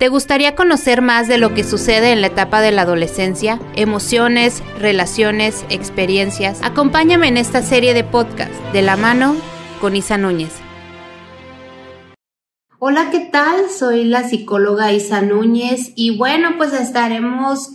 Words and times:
¿Te 0.00 0.08
gustaría 0.08 0.54
conocer 0.54 1.02
más 1.02 1.28
de 1.28 1.36
lo 1.36 1.52
que 1.52 1.62
sucede 1.62 2.12
en 2.12 2.22
la 2.22 2.28
etapa 2.28 2.62
de 2.62 2.72
la 2.72 2.82
adolescencia? 2.82 3.60
Emociones, 3.76 4.62
relaciones, 4.78 5.66
experiencias. 5.68 6.58
Acompáñame 6.62 7.28
en 7.28 7.36
esta 7.36 7.60
serie 7.60 7.92
de 7.92 8.02
podcast 8.02 8.50
de 8.72 8.80
la 8.80 8.96
mano 8.96 9.36
con 9.78 9.94
Isa 9.94 10.16
Núñez. 10.16 10.54
Hola, 12.78 13.10
¿qué 13.10 13.28
tal? 13.30 13.68
Soy 13.68 14.04
la 14.04 14.26
psicóloga 14.26 14.90
Isa 14.90 15.20
Núñez 15.20 15.92
y 15.96 16.16
bueno, 16.16 16.52
pues 16.56 16.72
estaremos 16.72 17.72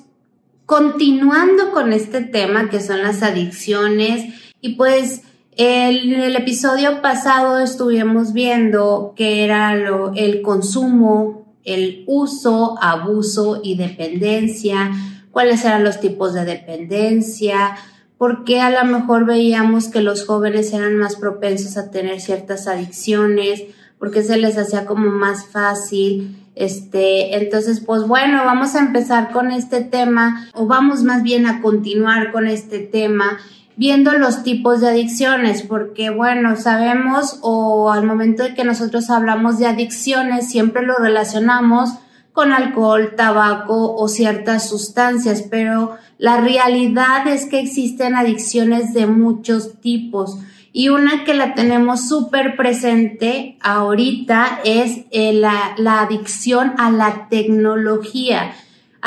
continuando 0.65 1.69
con 1.73 1.93
este 1.93 2.21
tema 2.21 2.71
que 2.71 2.79
son 2.79 3.03
las 3.03 3.21
adicciones 3.21 4.33
y 4.61 4.77
pues 4.77 5.21
en 5.57 6.11
el 6.11 6.35
episodio 6.35 7.03
pasado 7.03 7.59
estuvimos 7.59 8.33
viendo 8.33 9.13
que 9.15 9.43
era 9.43 9.75
lo, 9.75 10.11
el 10.15 10.41
consumo 10.41 11.44
el 11.65 12.03
uso, 12.07 12.77
abuso 12.81 13.59
y 13.63 13.75
dependencia, 13.75 14.91
cuáles 15.31 15.65
eran 15.65 15.83
los 15.83 15.99
tipos 15.99 16.33
de 16.33 16.45
dependencia, 16.45 17.75
por 18.17 18.45
qué 18.45 18.61
a 18.61 18.69
lo 18.69 18.89
mejor 18.89 19.25
veíamos 19.25 19.89
que 19.89 20.01
los 20.01 20.25
jóvenes 20.25 20.71
eran 20.71 20.95
más 20.95 21.17
propensos 21.17 21.75
a 21.75 21.91
tener 21.91 22.21
ciertas 22.21 22.67
adicciones, 22.67 23.63
porque 23.99 24.23
se 24.23 24.37
les 24.37 24.57
hacía 24.57 24.85
como 24.85 25.11
más 25.11 25.47
fácil. 25.47 26.37
Este, 26.55 27.35
entonces, 27.35 27.81
pues 27.81 28.07
bueno, 28.07 28.45
vamos 28.45 28.75
a 28.75 28.79
empezar 28.79 29.31
con 29.31 29.51
este 29.51 29.81
tema, 29.81 30.49
o 30.53 30.65
vamos 30.65 31.03
más 31.03 31.23
bien 31.23 31.45
a 31.47 31.61
continuar 31.61 32.31
con 32.31 32.47
este 32.47 32.79
tema 32.79 33.37
viendo 33.77 34.13
los 34.13 34.43
tipos 34.43 34.81
de 34.81 34.89
adicciones, 34.89 35.61
porque 35.61 36.09
bueno, 36.09 36.55
sabemos 36.55 37.39
o 37.41 37.91
al 37.91 38.05
momento 38.05 38.43
de 38.43 38.53
que 38.53 38.63
nosotros 38.63 39.09
hablamos 39.09 39.59
de 39.59 39.67
adicciones, 39.67 40.47
siempre 40.47 40.85
lo 40.85 40.95
relacionamos 40.95 41.91
con 42.31 42.51
alcohol, 42.51 43.13
tabaco 43.15 43.95
o 43.95 44.07
ciertas 44.07 44.67
sustancias, 44.67 45.45
pero 45.49 45.97
la 46.17 46.41
realidad 46.41 47.27
es 47.27 47.45
que 47.45 47.59
existen 47.59 48.15
adicciones 48.15 48.93
de 48.93 49.07
muchos 49.07 49.79
tipos. 49.79 50.37
Y 50.73 50.89
una 50.89 51.23
que 51.23 51.33
la 51.33 51.53
tenemos 51.53 52.09
súper 52.09 52.57
presente 52.57 53.57
ahorita 53.61 54.59
es 54.65 55.05
eh, 55.11 55.31
la, 55.31 55.73
la 55.77 56.01
adicción 56.01 56.73
a 56.77 56.91
la 56.91 57.29
tecnología. 57.29 58.53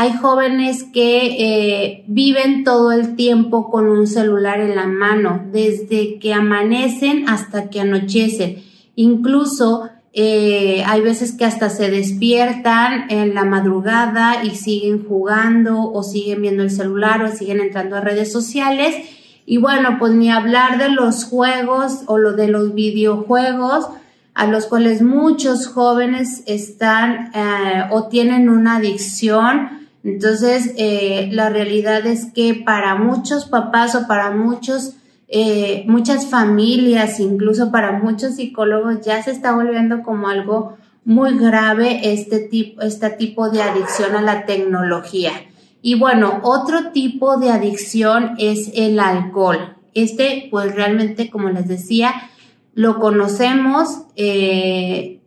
Hay 0.00 0.12
jóvenes 0.12 0.84
que 0.84 1.27
eh, 1.41 2.04
viven 2.06 2.62
todo 2.62 2.92
el 2.92 3.16
tiempo 3.16 3.68
con 3.68 3.88
un 3.88 4.06
celular 4.06 4.60
en 4.60 4.77
la 4.77 4.86
mano, 4.86 5.42
desde 5.50 6.20
que 6.20 6.32
amanecen 6.32 7.28
hasta 7.28 7.68
que 7.68 7.80
anochecen. 7.80 8.62
Incluso 8.94 9.91
eh, 10.12 10.84
hay 10.86 11.00
veces 11.00 11.32
que 11.32 11.44
hasta 11.44 11.69
se 11.69 11.91
despiertan 11.91 13.10
en 13.10 13.34
la 13.34 13.44
madrugada 13.44 14.44
y 14.44 14.50
siguen 14.50 15.04
jugando 15.04 15.91
o 15.91 16.04
siguen 16.04 16.42
viendo 16.42 16.62
el 16.62 16.70
celular 16.70 17.24
o 17.24 17.32
siguen 17.32 17.58
entrando 17.58 17.96
a 17.96 18.00
redes 18.00 18.30
sociales. 18.30 18.94
Y 19.46 19.56
bueno, 19.56 19.96
pues 19.98 20.12
ni 20.12 20.30
hablar 20.30 20.78
de 20.78 20.91
los 20.91 21.24
juegos 21.24 22.02
o 22.06 22.19
lo 22.19 22.34
de 22.34 22.46
los 22.46 22.72
videojuegos 22.72 23.88
a 24.34 24.46
los 24.46 24.66
cuales 24.66 25.02
muchos 25.02 25.66
jóvenes 25.66 26.44
están 26.46 27.32
eh, 27.34 27.88
o 27.91 28.06
tienen 28.06 28.48
una 28.48 28.76
adicción 28.76 29.78
entonces, 30.04 30.74
eh, 30.77 31.28
la 31.32 31.50
realidad 31.50 32.06
es 32.06 32.32
que 32.32 32.54
para 32.54 32.94
muchos 32.94 33.46
papás 33.46 33.94
o 33.94 34.06
para 34.06 34.30
muchos, 34.30 34.94
eh, 35.28 35.84
muchas 35.86 36.27
familias, 36.27 37.20
incluso 37.20 37.70
para 37.72 37.92
muchos 37.92 38.36
psicólogos, 38.36 39.04
ya 39.04 39.22
se 39.22 39.32
está 39.32 39.54
volviendo 39.54 40.02
como 40.02 40.28
algo 40.28 40.76
muy 41.04 41.38
grave 41.38 42.12
este 42.12 42.41
tipo, 42.41 42.82
este 42.82 43.10
tipo 43.10 43.50
de 43.50 43.62
adicción 43.62 44.14
a 44.14 44.22
la 44.22 44.46
tecnología. 44.46 45.32
Y 45.82 45.94
bueno, 45.94 46.41
otro 46.42 46.92
tipo 46.92 47.38
de 47.38 47.50
adicción 47.50 48.34
es 48.38 48.70
el 48.74 49.00
alcohol. 49.00 49.76
Este, 49.94 50.48
pues 50.50 50.74
realmente, 50.74 51.31
como 51.31 51.48
les 51.50 51.66
decía, 51.66 52.12
lo 52.75 52.98
conocemos, 53.00 54.03
eh, 54.16 55.20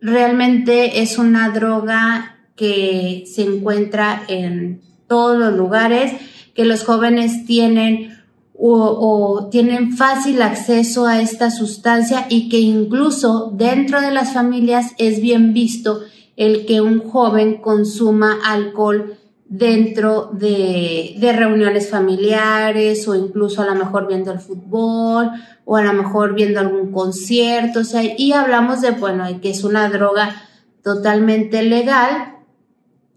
realmente 0.00 1.00
es 1.00 1.16
una 1.16 1.50
droga 1.50 2.39
que 2.60 3.24
se 3.26 3.40
encuentra 3.40 4.22
en 4.28 4.82
todos 5.06 5.38
los 5.38 5.54
lugares, 5.54 6.12
que 6.54 6.66
los 6.66 6.84
jóvenes 6.84 7.46
tienen 7.46 8.18
o, 8.52 9.48
tienen 9.50 9.96
fácil 9.96 10.42
acceso 10.42 11.06
a 11.06 11.22
esta 11.22 11.50
sustancia 11.50 12.26
y 12.28 12.50
que 12.50 12.58
incluso 12.58 13.50
dentro 13.54 14.02
de 14.02 14.10
las 14.10 14.34
familias 14.34 14.92
es 14.98 15.22
bien 15.22 15.54
visto 15.54 16.02
el 16.36 16.66
que 16.66 16.82
un 16.82 17.00
joven 17.00 17.62
consuma 17.62 18.38
alcohol 18.44 19.16
dentro 19.48 20.28
de, 20.34 21.14
de, 21.18 21.32
reuniones 21.32 21.88
familiares 21.88 23.08
o 23.08 23.14
incluso 23.14 23.62
a 23.62 23.66
lo 23.66 23.74
mejor 23.74 24.06
viendo 24.06 24.32
el 24.32 24.40
fútbol 24.40 25.30
o 25.64 25.76
a 25.76 25.82
lo 25.82 25.94
mejor 25.94 26.34
viendo 26.34 26.60
algún 26.60 26.92
concierto, 26.92 27.80
o 27.80 27.84
sea, 27.84 28.02
y 28.04 28.32
hablamos 28.32 28.82
de, 28.82 28.90
bueno, 28.90 29.24
que 29.40 29.50
es 29.50 29.64
una 29.64 29.88
droga 29.88 30.36
totalmente 30.82 31.62
legal, 31.62 32.39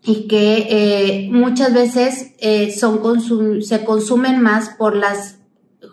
y 0.05 0.27
que 0.27 0.67
eh, 0.69 1.29
muchas 1.31 1.73
veces 1.73 2.33
eh, 2.39 2.71
son 2.71 3.01
se 3.61 3.85
consumen 3.85 4.41
más 4.41 4.69
por 4.69 4.95
las 4.95 5.37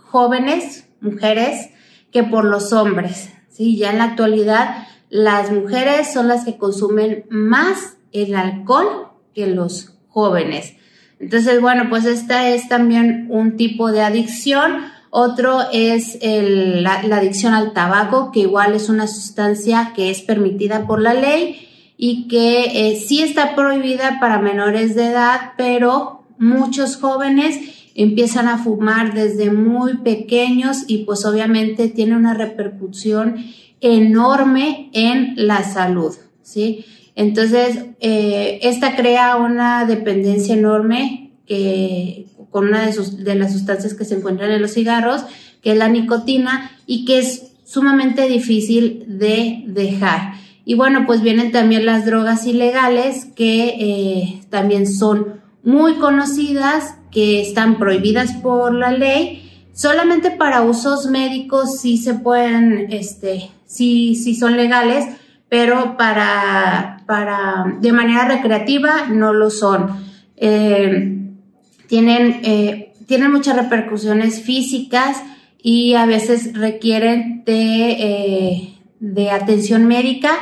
jóvenes 0.06 0.86
mujeres 1.00 1.70
que 2.10 2.24
por 2.24 2.44
los 2.44 2.72
hombres. 2.72 3.30
¿sí? 3.50 3.76
Ya 3.76 3.90
en 3.90 3.98
la 3.98 4.04
actualidad 4.04 4.88
las 5.08 5.52
mujeres 5.52 6.12
son 6.12 6.28
las 6.28 6.44
que 6.44 6.58
consumen 6.58 7.24
más 7.30 7.96
el 8.12 8.34
alcohol 8.34 9.08
que 9.32 9.46
los 9.46 9.94
jóvenes. 10.08 10.74
Entonces, 11.20 11.60
bueno, 11.60 11.86
pues 11.88 12.04
esta 12.04 12.48
es 12.48 12.68
también 12.68 13.26
un 13.30 13.56
tipo 13.56 13.92
de 13.92 14.02
adicción. 14.02 14.86
Otro 15.10 15.60
es 15.72 16.18
la, 16.22 17.02
la 17.02 17.16
adicción 17.16 17.52
al 17.54 17.72
tabaco, 17.72 18.32
que 18.32 18.40
igual 18.40 18.74
es 18.74 18.88
una 18.88 19.06
sustancia 19.06 19.92
que 19.94 20.10
es 20.10 20.22
permitida 20.22 20.86
por 20.86 21.00
la 21.00 21.14
ley 21.14 21.69
y 22.02 22.28
que 22.28 22.88
eh, 22.88 22.96
sí 22.96 23.22
está 23.22 23.54
prohibida 23.54 24.20
para 24.20 24.38
menores 24.38 24.94
de 24.94 25.08
edad, 25.08 25.52
pero 25.58 26.22
muchos 26.38 26.96
jóvenes 26.96 27.60
empiezan 27.94 28.48
a 28.48 28.56
fumar 28.56 29.12
desde 29.12 29.50
muy 29.50 29.98
pequeños 29.98 30.84
y 30.86 31.04
pues 31.04 31.26
obviamente 31.26 31.88
tiene 31.88 32.16
una 32.16 32.32
repercusión 32.32 33.44
enorme 33.82 34.88
en 34.94 35.34
la 35.36 35.62
salud, 35.62 36.14
¿sí? 36.42 36.86
Entonces, 37.16 37.84
eh, 38.00 38.60
esta 38.62 38.96
crea 38.96 39.36
una 39.36 39.84
dependencia 39.84 40.54
enorme 40.54 41.32
que, 41.44 42.24
con 42.50 42.68
una 42.68 42.86
de, 42.86 43.34
las 43.34 43.52
sustancias 43.52 43.92
que 43.92 44.06
se 44.06 44.14
encuentran 44.14 44.50
en 44.50 44.62
los 44.62 44.72
cigarros, 44.72 45.20
que 45.60 45.72
es 45.72 45.76
la 45.76 45.88
nicotina 45.88 46.70
y 46.86 47.04
que 47.04 47.18
es 47.18 47.52
sumamente 47.66 48.26
difícil 48.26 49.04
de 49.06 49.64
dejar. 49.66 50.40
Y 50.70 50.76
bueno, 50.76 51.04
pues 51.04 51.20
vienen 51.20 51.50
también 51.50 51.84
las 51.84 52.06
drogas 52.06 52.46
ilegales 52.46 53.24
que 53.34 53.74
eh, 53.80 54.40
también 54.50 54.86
son 54.86 55.40
muy 55.64 55.94
conocidas, 55.94 56.94
que 57.10 57.40
están 57.40 57.76
prohibidas 57.76 58.34
por 58.34 58.72
la 58.72 58.92
ley. 58.92 59.50
Solamente 59.72 60.30
para 60.30 60.62
usos 60.62 61.06
médicos 61.06 61.80
sí 61.80 61.98
se 61.98 62.14
pueden, 62.14 62.86
este, 62.92 63.50
sí, 63.66 64.14
sí 64.14 64.36
son 64.36 64.56
legales, 64.56 65.06
pero 65.48 65.96
para, 65.96 67.02
para, 67.04 67.64
de 67.80 67.90
manera 67.90 68.26
recreativa 68.26 69.08
no 69.08 69.32
lo 69.32 69.50
son. 69.50 69.88
Eh, 70.36 71.18
tienen, 71.88 72.42
eh, 72.44 72.92
tienen 73.08 73.32
muchas 73.32 73.56
repercusiones 73.56 74.40
físicas 74.40 75.20
y 75.60 75.94
a 75.94 76.06
veces 76.06 76.56
requieren 76.56 77.42
de, 77.44 78.76
de 79.00 79.30
atención 79.32 79.86
médica 79.88 80.38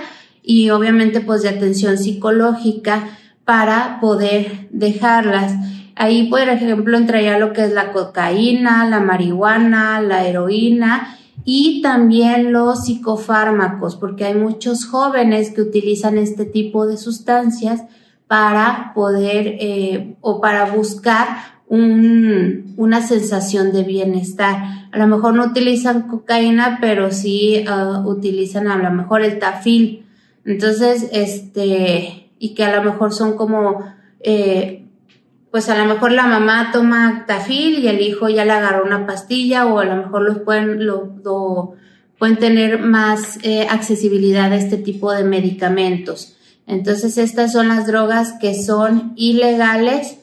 y 0.48 0.70
obviamente 0.70 1.20
pues 1.20 1.42
de 1.42 1.50
atención 1.50 1.98
psicológica 1.98 3.06
para 3.44 4.00
poder 4.00 4.69
dejarlas. 4.70 5.52
Ahí, 5.94 6.31
por 6.31 6.40
ejemplo, 6.40 6.96
entraría 6.96 7.38
lo 7.38 7.52
que 7.52 7.64
es 7.64 7.72
la 7.75 7.93
cocaína, 7.93 8.88
la 8.88 8.99
marihuana, 8.99 10.00
la 10.00 10.26
heroína 10.26 11.19
y 11.44 11.82
también 11.82 12.50
los 12.50 12.87
psicofármacos, 12.87 13.96
porque 13.96 14.25
hay 14.25 14.34
muchos 14.37 14.87
jóvenes 14.87 15.50
que 15.50 15.61
utilizan 15.61 16.17
este 16.17 16.46
tipo 16.46 16.87
de 16.87 16.96
sustancias 16.96 17.82
para 18.26 18.93
poder 18.94 19.56
eh, 19.61 20.17
o 20.22 20.40
para 20.40 20.70
buscar 20.70 21.28
un, 21.67 22.72
una 22.78 23.02
sensación 23.02 23.70
de 23.72 23.82
bienestar. 23.82 24.88
A 24.93 24.99
lo 24.99 25.06
mejor 25.06 25.34
no 25.34 25.44
utilizan 25.44 26.08
cocaína, 26.08 26.78
pero 26.81 27.11
sí 27.12 27.67
uh, 27.69 28.08
utilizan 28.08 28.69
a 28.69 28.78
lo 28.78 28.90
mejor 28.90 29.20
el 29.20 29.38
tafil 29.38 30.06
entonces, 30.48 31.10
este, 31.12 32.30
y 32.38 32.54
que 32.54 32.64
a 32.64 32.74
lo 32.74 32.82
mejor 32.82 33.12
son 33.12 33.36
como, 33.36 33.84
eh, 34.20 34.86
pues 35.50 35.68
a 35.68 35.76
lo 35.76 35.84
mejor 35.84 36.12
la 36.12 36.26
mamá 36.26 36.70
toma 36.72 37.26
tafil 37.26 37.78
y 37.78 37.86
el 37.86 38.00
hijo 38.00 38.30
ya 38.30 38.46
le 38.46 38.52
agarró 38.52 38.86
una 38.86 39.06
pastilla 39.06 39.66
o 39.66 39.78
a 39.78 39.84
lo 39.84 39.96
mejor 39.96 40.22
los 40.22 40.38
pueden, 40.38 40.80
pueden 42.18 42.38
tener 42.38 42.80
más 42.80 43.38
eh, 43.42 43.66
accesibilidad 43.68 44.50
a 44.50 44.56
este 44.56 44.78
tipo 44.78 45.12
de 45.12 45.22
medicamentos. 45.22 46.38
Entonces 46.66 47.18
estas 47.18 47.52
son 47.52 47.68
las 47.68 47.86
drogas 47.86 48.32
que 48.40 48.54
son 48.54 49.12
ilegales. 49.16 50.20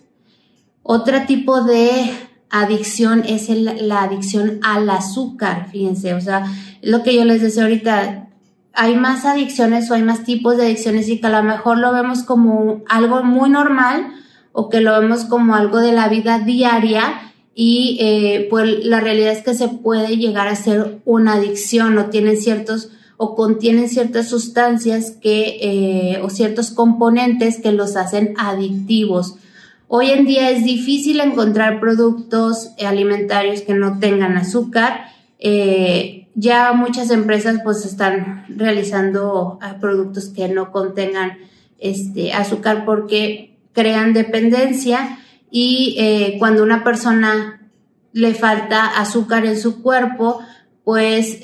Otro 0.82 1.28
tipo 1.28 1.64
de 1.64 2.12
adicción 2.50 3.24
es 3.28 3.48
la 3.50 4.02
adicción 4.02 4.60
al 4.64 4.90
azúcar, 4.90 5.70
fíjense, 5.72 6.16
o 6.16 6.22
sea, 6.22 6.46
lo 6.82 7.04
que 7.04 7.14
yo 7.16 7.26
les 7.26 7.42
decía 7.42 7.64
ahorita, 7.64 8.25
hay 8.76 8.96
más 8.96 9.26
adicciones 9.26 9.90
o 9.90 9.94
hay 9.94 10.04
más 10.04 10.24
tipos 10.24 10.58
de 10.58 10.66
adicciones 10.66 11.08
y 11.10 11.20
que 11.20 11.28
a 11.28 11.42
lo 11.42 11.44
mejor 11.44 11.78
lo 11.78 11.94
vemos 11.94 12.24
como 12.24 12.84
algo 12.88 13.24
muy 13.24 13.50
normal 13.50 14.14
o 14.52 14.70
que 14.70 14.82
lo 14.82 15.00
vemos 15.00 15.26
como 15.26 15.56
algo 15.56 15.80
de 15.80 15.92
la 15.92 16.10
vida 16.10 16.40
diaria 16.40 17.34
y 17.54 17.98
eh, 18.02 18.48
pues 18.50 18.86
la 18.86 19.00
realidad 19.00 19.32
es 19.32 19.44
que 19.44 19.54
se 19.54 19.70
puede 19.70 20.18
llegar 20.18 20.48
a 20.48 20.56
ser 20.56 21.00
una 21.06 21.34
adicción 21.36 21.98
o 21.98 22.10
tienen 22.10 22.38
ciertos 22.38 22.90
o 23.18 23.36
contienen 23.36 23.88
ciertas 23.88 24.28
sustancias 24.28 25.12
que, 25.22 25.58
eh, 25.62 26.22
o 26.22 26.30
ciertos 26.30 26.72
componentes 26.72 27.62
que 27.62 27.72
los 27.72 27.96
hacen 27.96 28.34
adictivos. 28.38 29.36
Hoy 29.88 30.10
en 30.10 30.26
día 30.26 30.50
es 30.50 30.66
difícil 30.66 31.22
encontrar 31.22 31.80
productos 31.80 32.72
alimentarios 32.86 33.62
que 33.62 33.74
no 33.74 34.00
tengan 34.00 34.36
azúcar. 34.36 35.06
Eh, 35.40 36.25
ya 36.36 36.74
muchas 36.74 37.10
empresas 37.12 37.62
pues 37.64 37.86
están 37.86 38.46
realizando 38.50 39.58
ah, 39.62 39.78
productos 39.80 40.30
que 40.30 40.48
no 40.48 40.72
contengan 40.72 41.38
este 41.80 42.34
azúcar 42.34 42.86
porque 42.86 43.58
crean 43.74 44.14
dependencia 44.14 45.20
y 45.50 45.96
eh, 45.98 46.36
cuando 46.40 46.64
una 46.64 46.84
persona 46.84 47.62
le 48.14 48.34
falta 48.34 48.86
azúcar 48.86 49.46
en 49.46 49.60
su 49.60 49.82
cuerpo 49.82 50.42
pues 50.84 51.40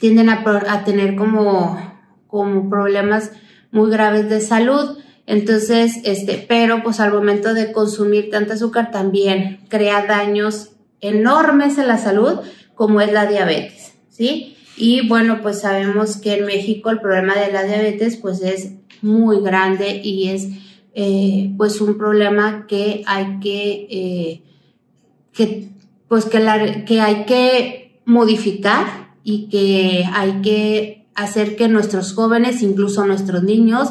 tienden 0.00 0.28
a, 0.28 0.84
tener 0.84 1.16
como, 1.16 1.78
como 2.26 2.68
problemas 2.68 3.32
muy 3.70 3.90
graves 3.90 4.28
de 4.28 4.40
salud. 4.40 4.98
Entonces, 5.26 5.98
este, 6.04 6.44
pero 6.48 6.82
pues 6.82 7.00
al 7.00 7.12
momento 7.12 7.54
de 7.54 7.72
consumir 7.72 8.30
tanta 8.30 8.54
azúcar 8.54 8.90
también 8.90 9.60
crea 9.68 10.06
daños 10.06 10.70
enormes 11.00 11.78
en 11.78 11.88
la 11.88 11.98
salud, 11.98 12.40
como 12.76 13.00
es 13.00 13.12
la 13.12 13.26
diabetes, 13.26 13.94
¿sí? 14.08 14.56
Y 14.76 15.08
bueno, 15.08 15.40
pues 15.42 15.62
sabemos 15.62 16.18
que 16.18 16.34
en 16.34 16.46
México 16.46 16.90
el 16.90 17.00
problema 17.00 17.34
de 17.34 17.50
la 17.50 17.64
diabetes 17.64 18.16
pues 18.16 18.42
es 18.42 18.74
muy 19.02 19.40
grande 19.40 20.00
y 20.04 20.28
es 20.28 20.48
eh, 20.94 21.52
pues 21.56 21.80
un 21.80 21.98
problema 21.98 22.66
que 22.68 23.02
hay 23.06 23.40
que, 23.40 23.86
eh, 23.90 24.42
que 25.32 25.68
pues 26.08 26.26
que, 26.26 26.38
la, 26.38 26.84
que 26.84 27.00
hay 27.00 27.24
que 27.24 28.00
modificar 28.04 29.14
y 29.24 29.48
que 29.48 30.04
hay 30.12 30.40
que 30.42 31.06
hacer 31.14 31.56
que 31.56 31.68
nuestros 31.68 32.12
jóvenes, 32.12 32.62
incluso 32.62 33.04
nuestros 33.06 33.42
niños, 33.42 33.88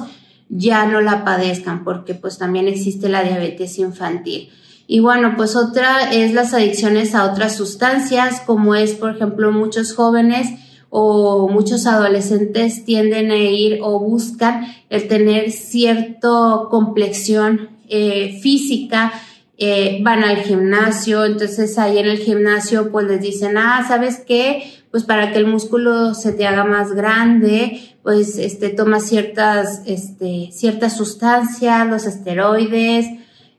ya 0.48 0.86
no 0.86 1.02
la 1.02 1.26
padezcan, 1.26 1.84
porque 1.84 2.14
pues 2.14 2.38
también 2.38 2.68
existe 2.68 3.10
la 3.10 3.24
diabetes 3.24 3.78
infantil. 3.80 4.50
Y 4.88 5.00
bueno, 5.00 5.34
pues 5.36 5.56
otra 5.56 6.12
es 6.12 6.34
las 6.34 6.54
adicciones 6.54 7.16
a 7.16 7.32
otras 7.32 7.56
sustancias, 7.56 8.42
como 8.46 8.76
es, 8.76 8.94
por 8.94 9.16
ejemplo, 9.16 9.52
muchos 9.52 9.94
jóvenes 9.94 10.48
o 10.90 11.50
muchos 11.50 11.88
adolescentes 11.88 12.86
tienden 12.86 13.32
a 13.32 13.38
ir 13.38 13.80
o 13.82 14.00
buscan 14.00 14.68
el 14.90 15.08
tener 15.08 15.52
cierta 15.52 16.30
complexión 16.70 17.70
eh, 17.90 18.40
física, 18.42 19.12
eh, 19.58 20.00
van 20.04 20.24
al 20.24 20.38
gimnasio, 20.38 21.26
entonces 21.26 21.78
ahí 21.78 21.98
en 21.98 22.08
el 22.08 22.20
gimnasio 22.20 22.92
pues 22.92 23.08
les 23.08 23.22
dicen, 23.22 23.58
ah, 23.58 23.84
¿sabes 23.88 24.22
qué? 24.26 24.64
pues 24.96 25.04
para 25.04 25.34
que 25.34 25.40
el 25.40 25.46
músculo 25.46 26.14
se 26.14 26.32
te 26.32 26.48
haga 26.48 26.64
más 26.64 26.94
grande, 26.94 27.82
pues 28.02 28.38
este, 28.38 28.70
toma 28.70 29.02
ciertas, 29.02 29.82
este, 29.86 30.52
ciertas 30.54 30.96
sustancias, 30.96 31.86
los 31.90 32.06
esteroides, 32.06 33.06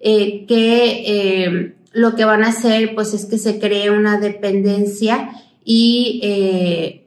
eh, 0.00 0.44
que 0.46 1.04
eh, 1.06 1.74
lo 1.92 2.14
que 2.14 2.24
van 2.24 2.44
a 2.44 2.48
hacer 2.48 2.94
pues 2.94 3.14
es 3.14 3.24
que 3.24 3.38
se 3.38 3.58
cree 3.58 3.90
una 3.90 4.20
dependencia 4.20 5.30
y 5.64 6.20
eh, 6.22 7.06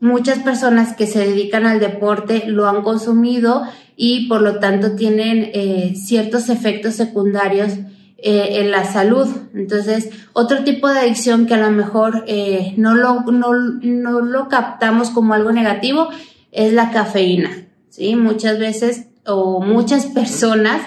muchas 0.00 0.38
personas 0.38 0.96
que 0.96 1.06
se 1.06 1.20
dedican 1.20 1.66
al 1.66 1.78
deporte 1.78 2.44
lo 2.46 2.66
han 2.66 2.82
consumido 2.82 3.64
y 3.96 4.28
por 4.28 4.40
lo 4.40 4.58
tanto 4.58 4.96
tienen 4.96 5.52
ciertos 5.94 6.48
efectos 6.48 6.94
secundarios 6.94 7.72
en 8.16 8.70
la 8.70 8.90
salud. 8.90 9.28
Entonces, 9.54 10.08
otro 10.32 10.64
tipo 10.64 10.88
de 10.88 11.00
adicción 11.00 11.44
que 11.44 11.52
a 11.52 11.58
lo 11.58 11.70
mejor 11.70 12.24
no, 12.78 12.94
lo, 12.94 13.20
no, 13.24 13.52
no, 13.52 14.20
lo 14.20 14.48
captamos 14.48 15.10
como 15.10 15.34
algo 15.34 15.52
negativo 15.52 16.08
es 16.50 16.72
la 16.72 16.90
cafeína. 16.92 17.66
¿sí? 17.90 18.16
Muchas 18.16 18.58
veces 18.58 19.08
o 19.26 19.60
muchas 19.60 20.06
personas 20.06 20.80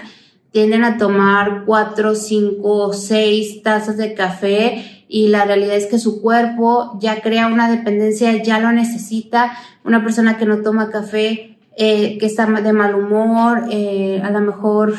tienden 0.54 0.86
a 0.86 0.98
tomar 0.98 1.64
cuatro, 1.66 2.16
cinco, 2.16 2.94
seis 2.94 3.62
tazas 3.62 3.98
de 3.98 4.14
café 4.14 5.06
y 5.10 5.28
la 5.28 5.44
realidad 5.44 5.76
es 5.76 5.88
que 5.88 6.00
su 6.00 6.22
cuerpo 6.22 6.98
ya 7.02 7.22
crea 7.22 7.48
una 7.48 7.70
dependencia, 7.70 8.42
ya 8.42 8.60
lo 8.60 8.72
necesita. 8.72 9.52
Una 9.84 10.02
persona 10.02 10.38
que 10.38 10.46
no 10.46 10.62
toma 10.62 10.92
café, 10.92 11.58
eh, 11.76 12.18
que 12.18 12.26
está 12.26 12.46
de 12.46 12.72
mal 12.72 12.96
humor, 12.96 13.64
a 13.66 14.32
lo 14.32 14.40
mejor 14.40 14.96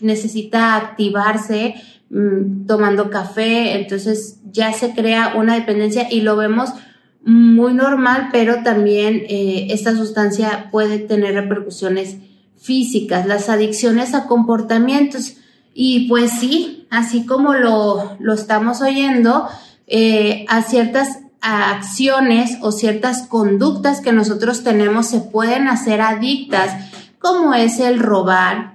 necesita 0.00 0.76
activarse 0.76 1.74
mm, 2.10 2.66
tomando 2.66 3.10
café, 3.10 3.78
entonces 3.78 4.40
ya 4.50 4.72
se 4.72 4.92
crea 4.94 5.34
una 5.36 5.54
dependencia 5.54 6.08
y 6.10 6.22
lo 6.22 6.36
vemos 6.36 6.70
muy 7.22 7.74
normal, 7.74 8.28
pero 8.32 8.62
también 8.62 9.22
eh, 9.28 9.68
esta 9.70 9.94
sustancia 9.94 10.68
puede 10.70 10.98
tener 10.98 11.34
repercusiones 11.34 12.16
físicas, 12.60 13.26
las 13.26 13.48
adicciones 13.48 14.14
a 14.14 14.26
comportamientos. 14.26 15.34
Y 15.74 16.08
pues 16.08 16.32
sí, 16.32 16.86
así 16.90 17.24
como 17.24 17.54
lo, 17.54 18.16
lo 18.20 18.34
estamos 18.34 18.82
oyendo, 18.82 19.48
eh, 19.86 20.44
a 20.48 20.62
ciertas 20.62 21.20
acciones 21.40 22.58
o 22.60 22.70
ciertas 22.70 23.22
conductas 23.22 24.00
que 24.00 24.12
nosotros 24.12 24.62
tenemos 24.62 25.06
se 25.06 25.20
pueden 25.20 25.68
hacer 25.68 26.00
adictas, 26.00 26.92
como 27.18 27.54
es 27.54 27.80
el 27.80 27.98
robar, 27.98 28.74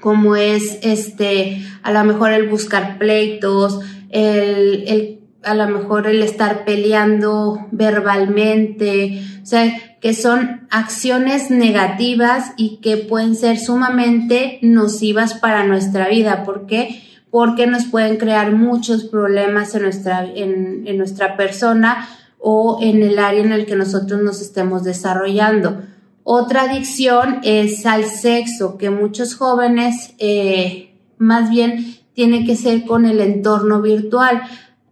como 0.00 0.36
es 0.36 0.78
este, 0.82 1.62
a 1.82 1.92
lo 1.92 2.02
mejor 2.04 2.32
el 2.32 2.48
buscar 2.48 2.98
pleitos, 2.98 3.80
el, 4.08 4.84
el, 4.88 5.20
a 5.42 5.54
lo 5.54 5.68
mejor 5.68 6.06
el 6.06 6.22
estar 6.22 6.64
peleando 6.64 7.66
verbalmente, 7.70 9.22
o 9.42 9.46
sea, 9.46 9.72
que 10.00 10.14
son 10.14 10.66
acciones 10.70 11.50
negativas 11.50 12.52
y 12.56 12.78
que 12.78 12.96
pueden 12.96 13.34
ser 13.34 13.58
sumamente 13.58 14.58
nocivas 14.62 15.34
para 15.34 15.64
nuestra 15.64 16.08
vida. 16.08 16.44
¿Por 16.44 16.66
qué? 16.66 17.02
Porque 17.30 17.66
nos 17.66 17.84
pueden 17.84 18.16
crear 18.16 18.52
muchos 18.52 19.04
problemas 19.04 19.74
en 19.74 19.82
nuestra, 19.82 20.24
en, 20.24 20.96
nuestra 20.96 21.36
persona 21.36 22.08
o 22.38 22.78
en 22.80 23.02
el 23.02 23.18
área 23.18 23.42
en 23.42 23.52
el 23.52 23.66
que 23.66 23.76
nosotros 23.76 24.22
nos 24.22 24.40
estemos 24.40 24.84
desarrollando. 24.84 25.82
Otra 26.24 26.62
adicción 26.62 27.40
es 27.42 27.84
al 27.84 28.04
sexo, 28.04 28.78
que 28.78 28.88
muchos 28.88 29.34
jóvenes 29.34 30.14
eh, 30.18 30.94
más 31.18 31.50
bien 31.50 31.98
tiene 32.14 32.46
que 32.46 32.56
ser 32.56 32.84
con 32.86 33.04
el 33.04 33.20
entorno 33.20 33.82
virtual. 33.82 34.42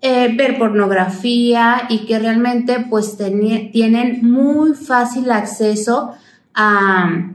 Eh, 0.00 0.32
ver 0.36 0.58
pornografía 0.58 1.88
y 1.88 2.06
que 2.06 2.20
realmente 2.20 2.86
pues 2.88 3.16
tienen 3.16 4.20
muy 4.22 4.74
fácil 4.74 5.28
acceso 5.32 6.12
a, 6.54 7.32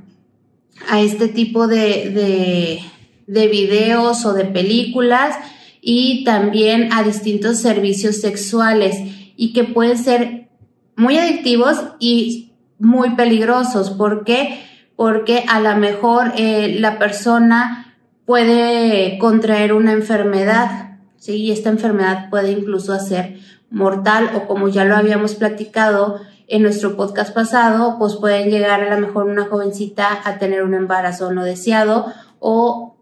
a 0.87 1.01
este 1.01 1.27
tipo 1.27 1.67
de, 1.67 2.09
de, 2.09 2.79
de, 3.27 3.47
videos 3.49 4.25
o 4.25 4.31
de 4.31 4.45
películas 4.45 5.35
y 5.81 6.23
también 6.23 6.93
a 6.93 7.03
distintos 7.03 7.57
servicios 7.59 8.21
sexuales 8.21 8.95
y 9.35 9.51
que 9.51 9.65
pueden 9.65 9.97
ser 9.97 10.47
muy 10.95 11.17
adictivos 11.17 11.77
y 11.99 12.53
muy 12.79 13.15
peligrosos. 13.15 13.89
¿Por 13.89 14.23
qué? 14.23 14.63
Porque 14.95 15.43
a 15.49 15.59
lo 15.59 15.75
mejor 15.75 16.31
eh, 16.37 16.77
la 16.79 16.97
persona 16.97 17.97
puede 18.25 19.17
contraer 19.17 19.73
una 19.73 19.91
enfermedad, 19.91 20.92
¿sí? 21.23 21.37
Y 21.37 21.51
esta 21.51 21.69
enfermedad 21.69 22.29
puede 22.29 22.51
incluso 22.51 22.91
hacer 22.91 23.39
mortal 23.69 24.29
o 24.35 24.45
como 24.45 24.67
ya 24.67 24.83
lo 24.83 24.97
habíamos 24.97 25.35
platicado 25.35 26.19
en 26.49 26.63
nuestro 26.63 26.97
podcast 26.97 27.33
pasado, 27.33 27.95
pues 27.97 28.15
pueden 28.15 28.49
llegar 28.49 28.83
a 28.83 28.93
lo 28.93 29.07
mejor 29.07 29.27
una 29.27 29.45
jovencita 29.45 30.19
a 30.25 30.37
tener 30.37 30.63
un 30.63 30.73
embarazo 30.73 31.31
no 31.31 31.45
deseado 31.45 32.11
o 32.39 32.97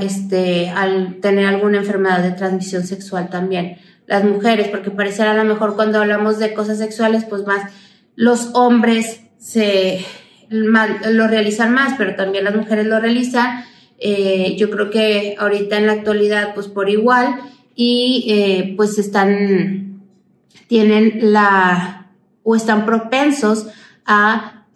este, 0.00 0.70
al 0.70 1.16
tener 1.20 1.46
alguna 1.46 1.78
enfermedad 1.78 2.22
de 2.22 2.30
transmisión 2.30 2.84
sexual 2.84 3.28
también. 3.28 3.78
Las 4.06 4.22
mujeres, 4.22 4.68
porque 4.68 4.92
parecerá 4.92 5.32
a 5.32 5.42
lo 5.42 5.44
mejor 5.44 5.74
cuando 5.74 5.98
hablamos 5.98 6.38
de 6.38 6.54
cosas 6.54 6.78
sexuales, 6.78 7.24
pues 7.24 7.44
más 7.44 7.72
los 8.14 8.50
hombres 8.54 9.22
se 9.38 10.04
lo 10.48 11.26
realizan 11.26 11.74
más, 11.74 11.94
pero 11.98 12.14
también 12.14 12.44
las 12.44 12.54
mujeres 12.54 12.86
lo 12.86 13.00
realizan. 13.00 13.64
Eh, 14.06 14.54
yo 14.58 14.68
creo 14.68 14.90
que 14.90 15.34
ahorita 15.38 15.78
en 15.78 15.86
la 15.86 15.94
actualidad, 15.94 16.54
pues 16.54 16.68
por 16.68 16.90
igual, 16.90 17.40
y 17.74 18.26
eh, 18.28 18.74
pues 18.76 18.98
están, 18.98 20.02
tienen 20.68 21.32
la, 21.32 22.10
o 22.42 22.54
están 22.54 22.84
propensos 22.84 23.66
a 24.04 24.66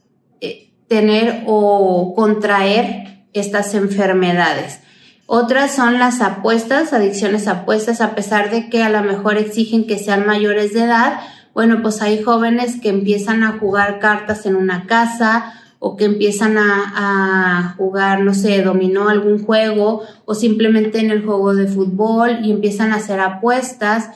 tener 0.88 1.44
o 1.46 2.14
contraer 2.16 3.24
estas 3.34 3.74
enfermedades. 3.74 4.80
Otras 5.26 5.74
son 5.74 5.98
las 5.98 6.22
apuestas, 6.22 6.94
adicciones 6.94 7.48
apuestas, 7.48 8.00
a 8.00 8.14
pesar 8.14 8.50
de 8.50 8.70
que 8.70 8.82
a 8.82 8.88
lo 8.88 9.02
mejor 9.02 9.36
exigen 9.36 9.86
que 9.86 9.98
sean 9.98 10.26
mayores 10.26 10.72
de 10.72 10.84
edad. 10.84 11.20
Bueno, 11.52 11.82
pues 11.82 12.00
hay 12.00 12.22
jóvenes 12.22 12.80
que 12.80 12.88
empiezan 12.88 13.42
a 13.42 13.58
jugar 13.58 13.98
cartas 13.98 14.46
en 14.46 14.56
una 14.56 14.86
casa 14.86 15.52
o 15.80 15.96
que 15.96 16.04
empiezan 16.04 16.56
a, 16.58 17.74
jugar, 17.76 18.20
no 18.22 18.34
sé, 18.34 18.62
dominó 18.62 19.08
algún 19.08 19.44
juego 19.44 20.02
o 20.24 20.34
simplemente 20.34 20.98
en 20.98 21.10
el 21.10 21.24
juego 21.24 21.54
de 21.54 21.68
fútbol 21.68 22.38
y 22.42 22.50
empiezan 22.50 22.92
a 22.92 22.96
hacer 22.96 23.20
apuestas 23.20 24.10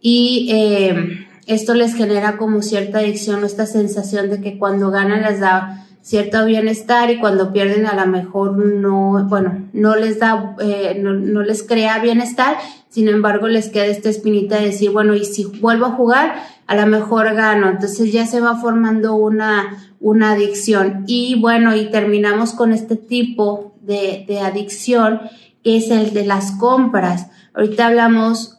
y 0.00 0.48
eh, 0.50 1.26
esto 1.46 1.74
les 1.74 1.94
genera 1.94 2.36
como 2.36 2.62
cierta 2.62 2.98
adicción 2.98 3.42
o 3.42 3.46
esta 3.46 3.66
sensación 3.66 4.28
de 4.30 4.40
que 4.40 4.58
cuando 4.58 4.90
ganan 4.90 5.22
les 5.22 5.40
da 5.40 5.83
cierto 6.04 6.44
bienestar 6.44 7.10
y 7.10 7.18
cuando 7.18 7.50
pierden 7.50 7.86
a 7.86 7.94
lo 7.94 8.06
mejor 8.10 8.58
no, 8.58 9.24
bueno, 9.26 9.62
no 9.72 9.96
les 9.96 10.18
da, 10.18 10.54
eh, 10.60 10.98
no, 11.00 11.42
les 11.42 11.62
crea 11.62 11.98
bienestar, 11.98 12.58
sin 12.90 13.08
embargo 13.08 13.48
les 13.48 13.70
queda 13.70 13.86
esta 13.86 14.10
espinita 14.10 14.56
de 14.56 14.66
decir, 14.66 14.90
bueno, 14.90 15.14
y 15.14 15.24
si 15.24 15.46
vuelvo 15.46 15.86
a 15.86 15.92
jugar, 15.92 16.34
a 16.66 16.76
lo 16.76 16.86
mejor 16.86 17.34
gano, 17.34 17.70
entonces 17.70 18.12
ya 18.12 18.26
se 18.26 18.40
va 18.40 18.56
formando 18.56 19.14
una, 19.14 19.78
una 19.98 20.32
adicción 20.32 21.04
y 21.06 21.40
bueno, 21.40 21.74
y 21.74 21.90
terminamos 21.90 22.52
con 22.52 22.72
este 22.72 22.96
tipo 22.96 23.74
de, 23.80 24.26
de 24.28 24.40
adicción 24.40 25.22
que 25.62 25.78
es 25.78 25.90
el 25.90 26.12
de 26.12 26.26
las 26.26 26.50
compras. 26.52 27.28
Ahorita 27.54 27.86
hablamos 27.86 28.58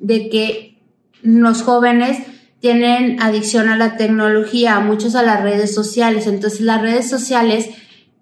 de 0.00 0.28
que 0.28 0.82
los 1.22 1.62
jóvenes 1.62 2.18
tienen 2.62 3.20
adicción 3.20 3.68
a 3.68 3.76
la 3.76 3.96
tecnología, 3.96 4.78
muchos 4.78 5.16
a 5.16 5.24
las 5.24 5.42
redes 5.42 5.74
sociales. 5.74 6.28
Entonces 6.28 6.60
las 6.60 6.80
redes 6.80 7.10
sociales 7.10 7.68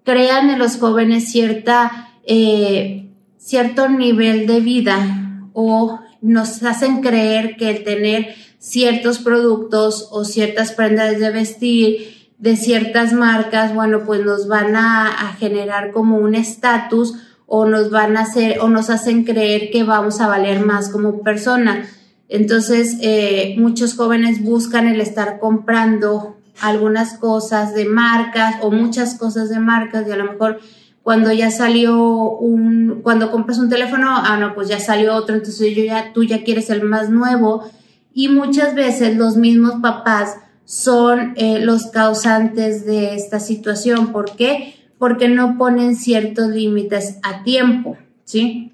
crean 0.03 0.49
en 0.49 0.57
los 0.57 0.77
jóvenes 0.77 1.31
cierta, 1.31 2.09
eh, 2.25 3.07
cierto 3.37 3.87
nivel 3.87 4.47
de 4.47 4.59
vida 4.59 5.49
o 5.53 5.99
nos 6.21 6.63
hacen 6.63 7.01
creer 7.01 7.55
que 7.55 7.69
el 7.69 7.83
tener 7.83 8.33
ciertos 8.57 9.19
productos 9.19 10.09
o 10.11 10.25
ciertas 10.25 10.71
prendas 10.71 11.19
de 11.19 11.29
vestir 11.29 12.31
de 12.39 12.55
ciertas 12.55 13.13
marcas, 13.13 13.75
bueno, 13.75 14.03
pues 14.03 14.25
nos 14.25 14.47
van 14.47 14.75
a, 14.75 15.07
a 15.07 15.33
generar 15.33 15.91
como 15.91 16.17
un 16.17 16.33
estatus 16.33 17.13
o 17.45 17.67
nos 17.67 17.91
van 17.91 18.17
a 18.17 18.21
hacer 18.21 18.59
o 18.61 18.69
nos 18.69 18.89
hacen 18.89 19.23
creer 19.23 19.69
que 19.69 19.83
vamos 19.83 20.19
a 20.19 20.27
valer 20.27 20.65
más 20.65 20.89
como 20.89 21.21
persona. 21.21 21.85
Entonces, 22.31 22.95
eh, 23.01 23.55
muchos 23.57 23.93
jóvenes 23.93 24.41
buscan 24.41 24.87
el 24.87 25.01
estar 25.01 25.37
comprando 25.37 26.37
algunas 26.61 27.17
cosas 27.17 27.73
de 27.73 27.83
marcas 27.83 28.55
o 28.61 28.71
muchas 28.71 29.15
cosas 29.15 29.49
de 29.49 29.59
marcas 29.59 30.07
y 30.07 30.11
a 30.11 30.15
lo 30.15 30.31
mejor 30.31 30.61
cuando 31.03 31.33
ya 31.33 31.51
salió 31.51 31.99
un, 31.99 33.01
cuando 33.03 33.31
compras 33.31 33.57
un 33.57 33.67
teléfono, 33.67 34.07
ah, 34.09 34.37
no, 34.37 34.55
pues 34.55 34.69
ya 34.69 34.79
salió 34.79 35.13
otro, 35.13 35.35
entonces 35.35 35.75
yo 35.75 35.83
ya, 35.83 36.13
tú 36.13 36.23
ya 36.23 36.45
quieres 36.45 36.69
el 36.69 36.83
más 36.83 37.09
nuevo 37.09 37.69
y 38.13 38.29
muchas 38.29 38.75
veces 38.75 39.17
los 39.17 39.35
mismos 39.35 39.81
papás 39.81 40.37
son 40.63 41.33
eh, 41.35 41.59
los 41.59 41.87
causantes 41.87 42.85
de 42.85 43.13
esta 43.13 43.41
situación. 43.41 44.13
¿Por 44.13 44.37
qué? 44.37 44.75
Porque 44.97 45.27
no 45.27 45.57
ponen 45.57 45.97
ciertos 45.97 46.47
límites 46.47 47.17
a 47.23 47.43
tiempo, 47.43 47.97
¿sí? 48.23 48.70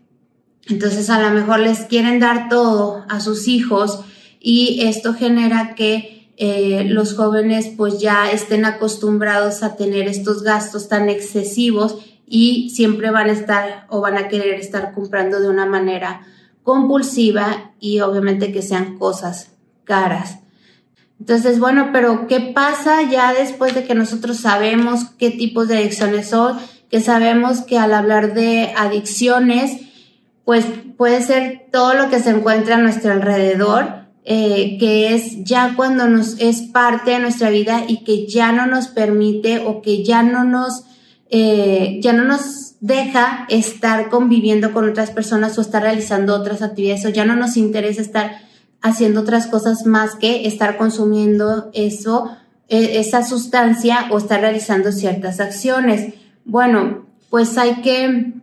Entonces 0.70 1.10
a 1.10 1.22
lo 1.22 1.30
mejor 1.34 1.60
les 1.60 1.82
quieren 1.82 2.20
dar 2.20 2.50
todo 2.50 3.06
a 3.10 3.20
sus 3.20 3.48
hijos 3.48 4.02
y 4.40 4.82
esto 4.84 5.14
genera 5.14 5.76
que 5.76 6.30
eh, 6.38 6.86
los 6.88 7.16
jóvenes 7.16 7.72
pues 7.76 8.00
ya 8.00 8.32
estén 8.32 8.66
acostumbrados 8.66 9.64
a 9.64 9.76
tener 9.76 10.08
estos 10.08 10.44
gastos 10.44 10.88
tan 10.88 11.10
excesivos 11.10 11.98
y 12.28 12.70
siempre 12.72 13.10
van 13.10 13.30
a 13.30 13.34
estar 13.34 13.88
o 13.90 14.02
van 14.02 14.18
a 14.18 14.28
querer 14.28 14.60
estar 14.60 14.94
comprando 14.94 15.40
de 15.40 15.50
una 15.50 15.66
manera 15.66 16.28
compulsiva 16.64 17.72
y 17.80 18.02
obviamente 18.02 18.52
que 18.52 18.62
sean 18.62 18.98
cosas 18.98 19.52
caras. 19.86 20.40
Entonces, 21.20 21.60
bueno, 21.60 21.90
pero 21.92 22.28
¿qué 22.28 22.40
pasa 22.40 23.02
ya 23.10 23.34
después 23.34 23.74
de 23.74 23.86
que 23.86 23.96
nosotros 23.96 24.38
sabemos 24.38 25.06
qué 25.18 25.32
tipos 25.32 25.68
de 25.68 25.78
adicciones 25.78 26.30
son? 26.30 26.58
Que 26.92 27.02
sabemos 27.02 27.62
que 27.62 27.80
al 27.80 27.94
hablar 27.94 28.34
de 28.34 28.74
adicciones, 28.78 29.87
pues 30.48 30.66
puede 30.96 31.22
ser 31.24 31.66
todo 31.74 31.94
lo 31.94 32.10
que 32.10 32.22
se 32.22 32.30
encuentra 32.30 32.76
a 32.76 32.78
nuestro 32.78 33.12
alrededor, 33.12 34.06
eh, 34.24 34.78
que 34.80 35.14
es 35.14 35.44
ya 35.44 35.74
cuando 35.76 36.08
nos 36.08 36.40
es 36.40 36.62
parte 36.62 37.12
de 37.12 37.20
nuestra 37.20 37.50
vida 37.50 37.84
y 37.86 38.06
que 38.06 38.28
ya 38.28 38.54
no 38.54 38.66
nos 38.66 38.88
permite 38.88 39.60
o 39.66 39.82
que 39.82 40.06
ya 40.06 40.24
no 40.24 40.46
nos, 40.46 40.86
eh, 41.30 42.00
ya 42.02 42.14
no 42.14 42.24
nos 42.24 42.76
deja 42.80 43.46
estar 43.50 44.08
conviviendo 44.08 44.72
con 44.72 44.90
otras 44.90 45.12
personas 45.12 45.58
o 45.58 45.62
estar 45.62 45.84
realizando 45.84 46.34
otras 46.34 46.62
actividades 46.62 47.06
o 47.06 47.10
ya 47.10 47.26
no 47.26 47.36
nos 47.36 47.58
interesa 47.58 48.02
estar 48.02 48.40
haciendo 48.82 49.20
otras 49.20 49.48
cosas 49.48 49.86
más 49.86 50.16
que 50.16 50.48
estar 50.48 50.78
consumiendo 50.78 51.72
eso, 51.74 52.38
e, 52.70 53.02
esa 53.02 53.22
sustancia 53.22 54.08
o 54.12 54.18
estar 54.18 54.40
realizando 54.40 54.94
ciertas 54.94 55.42
acciones. 55.42 56.14
Bueno, 56.46 57.06
pues 57.30 57.58
hay 57.58 57.82
que 57.82 58.37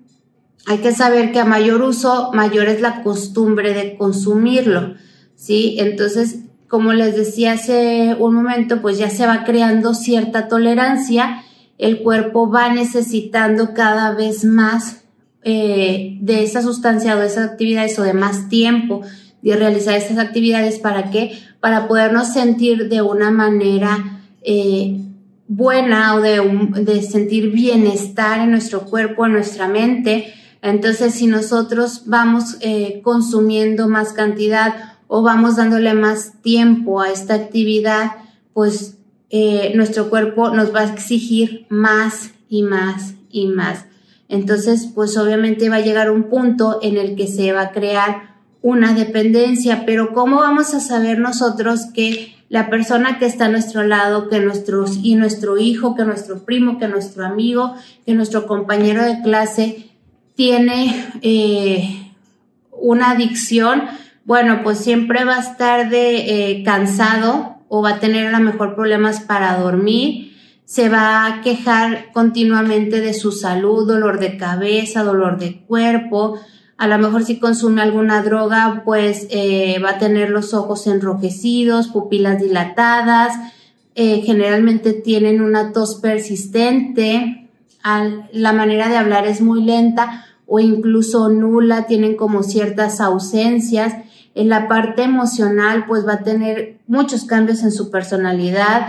hay 0.66 0.78
que 0.78 0.92
saber 0.92 1.32
que 1.32 1.40
a 1.40 1.44
mayor 1.44 1.82
uso, 1.82 2.30
mayor 2.32 2.68
es 2.68 2.80
la 2.80 3.02
costumbre 3.02 3.74
de 3.74 3.96
consumirlo, 3.96 4.94
¿sí? 5.36 5.76
Entonces, 5.78 6.40
como 6.68 6.92
les 6.92 7.16
decía 7.16 7.52
hace 7.52 8.16
un 8.18 8.34
momento, 8.34 8.80
pues 8.80 8.98
ya 8.98 9.10
se 9.10 9.26
va 9.26 9.44
creando 9.44 9.94
cierta 9.94 10.48
tolerancia, 10.48 11.42
el 11.78 12.02
cuerpo 12.02 12.50
va 12.50 12.72
necesitando 12.72 13.74
cada 13.74 14.14
vez 14.14 14.44
más 14.44 15.04
eh, 15.42 16.16
de 16.20 16.42
esa 16.42 16.62
sustancia 16.62 17.16
o 17.16 17.20
de 17.20 17.26
esas 17.26 17.50
actividades 17.50 17.98
o 17.98 18.02
de 18.02 18.14
más 18.14 18.48
tiempo 18.48 19.02
de 19.50 19.56
realizar 19.56 19.94
esas 19.94 20.18
actividades 20.18 20.78
para 20.78 21.10
qué? 21.10 21.38
Para 21.60 21.86
podernos 21.86 22.32
sentir 22.32 22.88
de 22.88 23.02
una 23.02 23.30
manera 23.30 24.22
eh, 24.42 25.00
buena 25.46 26.14
o 26.14 26.20
de, 26.20 26.40
de 26.82 27.02
sentir 27.02 27.50
bienestar 27.50 28.40
en 28.40 28.50
nuestro 28.50 28.86
cuerpo, 28.86 29.26
en 29.26 29.32
nuestra 29.32 29.68
mente, 29.68 30.32
entonces, 30.64 31.12
si 31.12 31.26
nosotros 31.26 32.04
vamos 32.06 32.56
eh, 32.60 33.02
consumiendo 33.04 33.86
más 33.86 34.14
cantidad 34.14 34.94
o 35.08 35.20
vamos 35.20 35.56
dándole 35.56 35.92
más 35.92 36.40
tiempo 36.40 37.02
a 37.02 37.10
esta 37.10 37.34
actividad, 37.34 38.12
pues 38.54 38.96
eh, 39.28 39.72
nuestro 39.74 40.08
cuerpo 40.08 40.48
nos 40.48 40.74
va 40.74 40.80
a 40.80 40.90
exigir 40.90 41.66
más 41.68 42.30
y 42.48 42.62
más 42.62 43.12
y 43.30 43.48
más. 43.48 43.84
Entonces, 44.30 44.88
pues 44.94 45.18
obviamente 45.18 45.68
va 45.68 45.76
a 45.76 45.80
llegar 45.80 46.10
un 46.10 46.30
punto 46.30 46.78
en 46.80 46.96
el 46.96 47.14
que 47.14 47.26
se 47.26 47.52
va 47.52 47.60
a 47.60 47.72
crear 47.72 48.36
una 48.62 48.94
dependencia, 48.94 49.84
pero 49.84 50.14
¿cómo 50.14 50.38
vamos 50.38 50.72
a 50.72 50.80
saber 50.80 51.18
nosotros 51.18 51.88
que 51.92 52.34
la 52.48 52.70
persona 52.70 53.18
que 53.18 53.26
está 53.26 53.46
a 53.46 53.50
nuestro 53.50 53.82
lado, 53.82 54.30
que 54.30 54.40
nuestros 54.40 54.96
y 55.02 55.14
nuestro 55.14 55.58
hijo, 55.58 55.94
que 55.94 56.06
nuestro 56.06 56.38
primo, 56.38 56.78
que 56.78 56.88
nuestro 56.88 57.26
amigo, 57.26 57.74
que 58.06 58.14
nuestro 58.14 58.46
compañero 58.46 59.04
de 59.04 59.20
clase 59.20 59.90
tiene 60.34 61.10
eh, 61.22 62.12
una 62.72 63.10
adicción, 63.10 63.82
bueno, 64.24 64.60
pues 64.62 64.78
siempre 64.78 65.24
va 65.24 65.36
a 65.36 65.40
estar 65.40 65.90
de 65.90 66.50
eh, 66.50 66.62
cansado 66.64 67.56
o 67.68 67.82
va 67.82 67.90
a 67.90 68.00
tener 68.00 68.26
a 68.26 68.38
lo 68.38 68.44
mejor 68.44 68.74
problemas 68.74 69.20
para 69.20 69.56
dormir, 69.58 70.32
se 70.64 70.88
va 70.88 71.26
a 71.26 71.40
quejar 71.42 72.12
continuamente 72.12 73.00
de 73.00 73.14
su 73.14 73.32
salud, 73.32 73.86
dolor 73.86 74.18
de 74.18 74.36
cabeza, 74.36 75.04
dolor 75.04 75.38
de 75.38 75.60
cuerpo, 75.62 76.38
a 76.76 76.88
lo 76.88 76.98
mejor 76.98 77.24
si 77.24 77.38
consume 77.38 77.82
alguna 77.82 78.22
droga, 78.22 78.82
pues 78.84 79.28
eh, 79.30 79.78
va 79.84 79.90
a 79.90 79.98
tener 79.98 80.30
los 80.30 80.54
ojos 80.54 80.86
enrojecidos, 80.86 81.88
pupilas 81.88 82.40
dilatadas, 82.40 83.34
generalmente 83.96 84.92
tienen 84.92 85.40
una 85.40 85.72
tos 85.72 86.00
persistente, 86.00 87.43
la 88.32 88.52
manera 88.52 88.88
de 88.88 88.96
hablar 88.96 89.26
es 89.26 89.40
muy 89.40 89.62
lenta 89.62 90.24
o 90.46 90.58
incluso 90.58 91.28
nula, 91.28 91.86
tienen 91.86 92.16
como 92.16 92.42
ciertas 92.42 93.00
ausencias. 93.00 93.94
En 94.34 94.48
la 94.48 94.68
parte 94.68 95.02
emocional, 95.02 95.84
pues 95.86 96.06
va 96.06 96.14
a 96.14 96.22
tener 96.22 96.78
muchos 96.86 97.24
cambios 97.24 97.62
en 97.62 97.72
su 97.72 97.90
personalidad, 97.90 98.88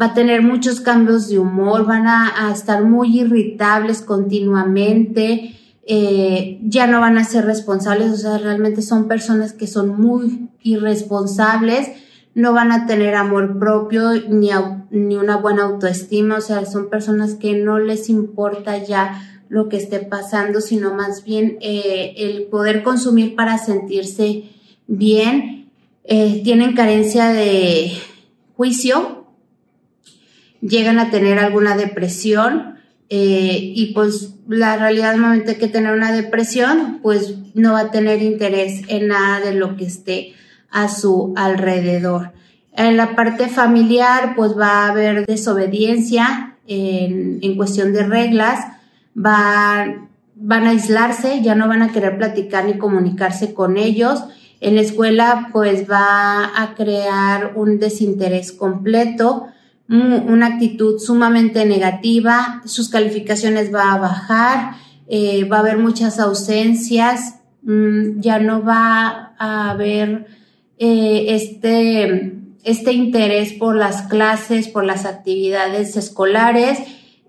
va 0.00 0.06
a 0.06 0.14
tener 0.14 0.42
muchos 0.42 0.80
cambios 0.80 1.28
de 1.28 1.38
humor, 1.38 1.86
van 1.86 2.06
a, 2.06 2.50
estar 2.52 2.84
muy 2.84 3.20
irritables 3.20 4.00
continuamente, 4.02 5.56
eh, 5.88 6.58
ya 6.62 6.86
no 6.86 7.00
van 7.00 7.18
a 7.18 7.24
ser 7.24 7.44
responsables, 7.44 8.12
o 8.12 8.16
sea, 8.16 8.38
realmente 8.38 8.82
son 8.82 9.06
personas 9.06 9.52
que 9.52 9.66
son 9.66 10.00
muy 10.00 10.48
irresponsables 10.62 11.88
no 12.36 12.52
van 12.52 12.70
a 12.70 12.86
tener 12.86 13.14
amor 13.14 13.58
propio 13.58 14.12
ni, 14.28 14.50
ni 14.90 15.16
una 15.16 15.38
buena 15.38 15.64
autoestima, 15.64 16.36
o 16.36 16.40
sea, 16.42 16.66
son 16.66 16.90
personas 16.90 17.34
que 17.34 17.54
no 17.54 17.78
les 17.78 18.10
importa 18.10 18.76
ya 18.76 19.22
lo 19.48 19.70
que 19.70 19.78
esté 19.78 20.00
pasando, 20.00 20.60
sino 20.60 20.92
más 20.92 21.24
bien 21.24 21.56
eh, 21.62 22.12
el 22.18 22.42
poder 22.42 22.82
consumir 22.82 23.36
para 23.36 23.56
sentirse 23.56 24.50
bien. 24.86 25.70
Eh, 26.04 26.42
tienen 26.44 26.74
carencia 26.74 27.30
de 27.30 27.92
juicio, 28.54 29.24
llegan 30.60 30.98
a 30.98 31.10
tener 31.10 31.38
alguna 31.38 31.74
depresión 31.74 32.76
eh, 33.08 33.58
y 33.62 33.94
pues 33.94 34.34
la 34.46 34.76
realidad 34.76 35.12
al 35.12 35.20
momento 35.20 35.56
que 35.58 35.68
tener 35.68 35.94
una 35.94 36.12
depresión 36.12 36.98
pues 37.02 37.34
no 37.54 37.72
va 37.72 37.80
a 37.80 37.90
tener 37.90 38.20
interés 38.20 38.82
en 38.88 39.08
nada 39.08 39.40
de 39.40 39.54
lo 39.54 39.76
que 39.78 39.86
esté 39.86 40.34
a 40.70 40.88
su 40.88 41.32
alrededor. 41.36 42.32
En 42.72 42.96
la 42.96 43.16
parte 43.16 43.48
familiar 43.48 44.34
pues 44.36 44.58
va 44.58 44.84
a 44.84 44.88
haber 44.88 45.26
desobediencia 45.26 46.56
en, 46.66 47.38
en 47.42 47.56
cuestión 47.56 47.92
de 47.92 48.04
reglas, 48.04 48.66
va, 49.16 49.86
van 50.34 50.66
a 50.66 50.70
aislarse, 50.70 51.40
ya 51.42 51.54
no 51.54 51.68
van 51.68 51.82
a 51.82 51.92
querer 51.92 52.18
platicar 52.18 52.66
ni 52.66 52.76
comunicarse 52.78 53.54
con 53.54 53.76
ellos. 53.78 54.24
En 54.60 54.74
la 54.74 54.82
escuela 54.82 55.48
pues 55.52 55.90
va 55.90 56.62
a 56.62 56.74
crear 56.74 57.52
un 57.56 57.78
desinterés 57.78 58.52
completo, 58.52 59.46
una 59.88 60.46
actitud 60.46 60.98
sumamente 60.98 61.64
negativa, 61.64 62.62
sus 62.64 62.88
calificaciones 62.88 63.72
va 63.72 63.92
a 63.92 63.98
bajar, 63.98 64.72
eh, 65.06 65.44
va 65.44 65.58
a 65.58 65.60
haber 65.60 65.78
muchas 65.78 66.18
ausencias, 66.18 67.36
mm, 67.62 68.20
ya 68.20 68.40
no 68.40 68.64
va 68.64 69.34
a 69.38 69.70
haber 69.70 70.26
eh, 70.78 71.26
este, 71.28 72.34
este 72.64 72.92
interés 72.92 73.52
por 73.52 73.76
las 73.76 74.02
clases, 74.02 74.68
por 74.68 74.84
las 74.84 75.04
actividades 75.04 75.96
escolares 75.96 76.78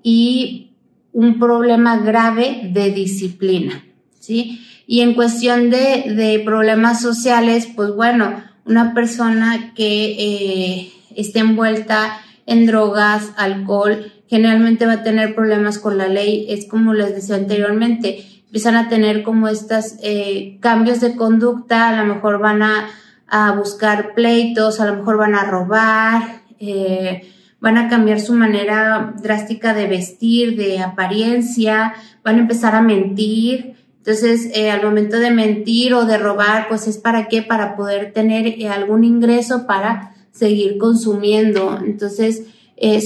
y 0.04 0.72
un 1.14 1.40
problema 1.40 1.98
grave 1.98 2.70
de 2.72 2.92
disciplina, 2.92 3.84
¿sí? 4.20 4.62
Y 4.86 5.02
en 5.02 5.16
cuestión 5.16 5.70
de, 5.70 6.14
de 6.16 6.42
problemas 6.46 7.02
sociales, 7.02 7.68
pues 7.76 7.94
bueno, 7.94 8.42
una 8.66 8.94
persona 8.94 9.74
que 9.76 10.16
eh, 10.18 10.94
esté 11.16 11.40
envuelta 11.40 12.20
en 12.46 12.66
drogas, 12.66 13.32
alcohol, 13.38 14.12
generalmente 14.28 14.86
va 14.86 14.94
a 14.94 15.04
tener 15.04 15.36
problemas 15.36 15.80
con 15.80 15.98
la 15.98 16.08
ley, 16.08 16.46
es 16.50 16.68
como 16.68 16.94
les 16.94 17.16
decía 17.16 17.36
anteriormente, 17.36 18.26
empiezan 18.46 18.76
a 18.76 18.90
tener 18.90 19.24
como 19.24 19.48
estos 19.48 19.96
eh, 20.02 20.58
cambios 20.62 21.02
de 21.02 21.16
conducta, 21.16 21.90
a 21.90 22.04
lo 22.04 22.14
mejor 22.14 22.40
van 22.40 22.62
a, 22.62 22.88
a, 23.28 23.52
buscar 23.54 24.14
pleitos, 24.14 24.80
a 24.80 24.86
lo 24.86 24.96
mejor 24.96 25.18
van 25.18 25.36
a 25.36 25.44
robar, 25.44 26.42
eh, 26.60 27.30
van 27.60 27.78
a 27.78 27.90
cambiar 27.90 28.20
su 28.20 28.34
manera 28.34 29.14
drástica 29.22 29.74
de 29.74 29.88
vestir, 29.88 30.56
de 30.56 30.80
apariencia, 30.80 31.94
van 32.24 32.36
a 32.36 32.42
empezar 32.42 32.76
a 32.76 32.82
mentir. 32.82 33.76
Entonces, 33.98 34.50
eh, 34.54 34.72
al 34.72 34.84
momento 34.84 35.20
de 35.20 35.32
mentir 35.32 35.94
o 35.94 36.06
de 36.06 36.18
robar, 36.18 36.68
pues 36.70 36.88
es 36.88 36.98
para 36.98 37.28
qué? 37.28 37.42
Para 37.42 37.76
poder 37.76 38.14
tener 38.14 38.48
eh, 38.48 38.70
algún 38.70 39.04
ingreso 39.04 39.68
para 39.68 40.14
seguir 40.32 40.78
consumiendo. 40.78 41.80
Entonces, 41.84 42.44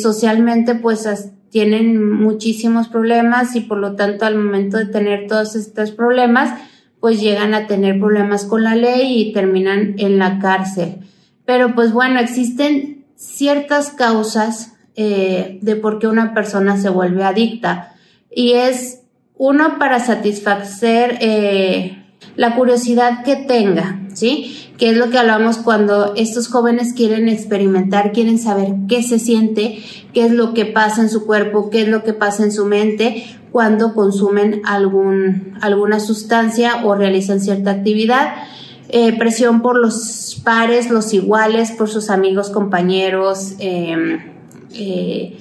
socialmente, 0.01 0.75
pues 0.75 1.07
tienen 1.51 2.11
muchísimos 2.11 2.87
problemas 2.87 3.55
y 3.55 3.61
por 3.61 3.77
lo 3.77 3.95
tanto 3.95 4.25
al 4.25 4.37
momento 4.37 4.77
de 4.77 4.85
tener 4.85 5.27
todos 5.27 5.55
estos 5.55 5.91
problemas, 5.91 6.57
pues 7.01 7.19
llegan 7.19 7.53
a 7.53 7.67
tener 7.67 7.99
problemas 7.99 8.45
con 8.45 8.63
la 8.63 8.75
ley 8.75 9.19
y 9.21 9.33
terminan 9.33 9.95
en 9.97 10.19
la 10.19 10.39
cárcel. 10.39 10.99
Pero 11.45 11.75
pues 11.75 11.91
bueno, 11.91 12.19
existen 12.19 13.05
ciertas 13.15 13.89
causas 13.89 14.75
eh, 14.95 15.59
de 15.61 15.75
por 15.75 15.99
qué 15.99 16.07
una 16.07 16.33
persona 16.33 16.77
se 16.77 16.89
vuelve 16.89 17.23
adicta 17.23 17.95
y 18.33 18.53
es 18.53 19.01
uno 19.35 19.79
para 19.79 19.99
satisfacer 19.99 21.17
eh, 21.21 22.03
la 22.35 22.55
curiosidad 22.55 23.23
que 23.23 23.35
tenga, 23.35 23.99
¿sí? 24.13 24.70
Que 24.81 24.89
es 24.89 24.97
lo 24.97 25.11
que 25.11 25.19
hablamos 25.19 25.57
cuando 25.57 26.15
estos 26.15 26.47
jóvenes 26.47 26.93
quieren 26.93 27.29
experimentar, 27.29 28.13
quieren 28.13 28.39
saber 28.39 28.73
qué 28.89 29.03
se 29.03 29.19
siente, 29.19 29.77
qué 30.11 30.25
es 30.25 30.31
lo 30.31 30.55
que 30.55 30.65
pasa 30.65 31.03
en 31.03 31.09
su 31.11 31.27
cuerpo, 31.27 31.69
qué 31.69 31.83
es 31.83 31.87
lo 31.87 32.03
que 32.03 32.13
pasa 32.13 32.43
en 32.43 32.51
su 32.51 32.65
mente 32.65 33.23
cuando 33.51 33.93
consumen 33.93 34.63
algún, 34.65 35.55
alguna 35.61 35.99
sustancia 35.99 36.83
o 36.83 36.95
realizan 36.95 37.39
cierta 37.39 37.69
actividad. 37.69 38.33
Eh, 38.89 39.15
presión 39.19 39.61
por 39.61 39.79
los 39.79 40.41
pares, 40.43 40.89
los 40.89 41.13
iguales, 41.13 41.69
por 41.73 41.87
sus 41.87 42.09
amigos, 42.09 42.49
compañeros, 42.49 43.53
em, 43.59 44.17
eh, 44.73 45.37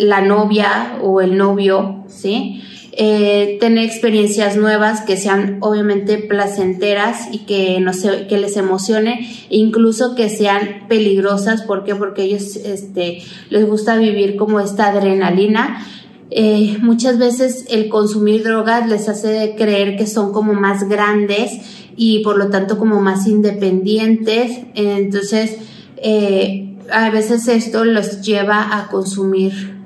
la 0.00 0.20
novia 0.20 0.98
o 1.02 1.22
el 1.22 1.38
novio, 1.38 2.04
¿sí? 2.08 2.62
Eh, 3.00 3.58
tener 3.60 3.84
experiencias 3.84 4.56
nuevas 4.56 5.02
que 5.02 5.16
sean 5.16 5.58
obviamente 5.60 6.18
placenteras 6.18 7.28
y 7.30 7.46
que, 7.46 7.78
no 7.78 7.92
sé, 7.92 8.26
que 8.26 8.38
les 8.38 8.56
emocione, 8.56 9.20
incluso 9.50 10.16
que 10.16 10.28
sean 10.28 10.88
peligrosas. 10.88 11.62
¿Por 11.62 11.84
qué? 11.84 11.94
Porque 11.94 12.24
ellos 12.24 12.56
este, 12.56 13.22
les 13.50 13.68
gusta 13.68 13.96
vivir 13.98 14.34
como 14.34 14.58
esta 14.58 14.88
adrenalina. 14.88 15.86
Eh, 16.32 16.78
muchas 16.80 17.20
veces 17.20 17.66
el 17.70 17.88
consumir 17.88 18.42
drogas 18.42 18.88
les 18.88 19.08
hace 19.08 19.54
creer 19.56 19.96
que 19.96 20.08
son 20.08 20.32
como 20.32 20.54
más 20.54 20.88
grandes 20.88 21.52
y 21.96 22.24
por 22.24 22.36
lo 22.36 22.48
tanto 22.48 22.78
como 22.78 23.00
más 23.00 23.28
independientes. 23.28 24.58
Entonces, 24.74 25.56
eh, 25.98 26.76
a 26.90 27.10
veces 27.10 27.46
esto 27.46 27.84
los 27.84 28.22
lleva 28.22 28.76
a 28.76 28.88
consumir 28.88 29.78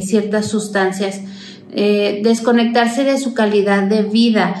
ciertas 0.00 0.46
sustancias 0.46 1.20
eh, 1.72 2.20
desconectarse 2.22 3.04
de 3.04 3.18
su 3.18 3.34
calidad 3.34 3.82
de 3.82 4.02
vida. 4.02 4.54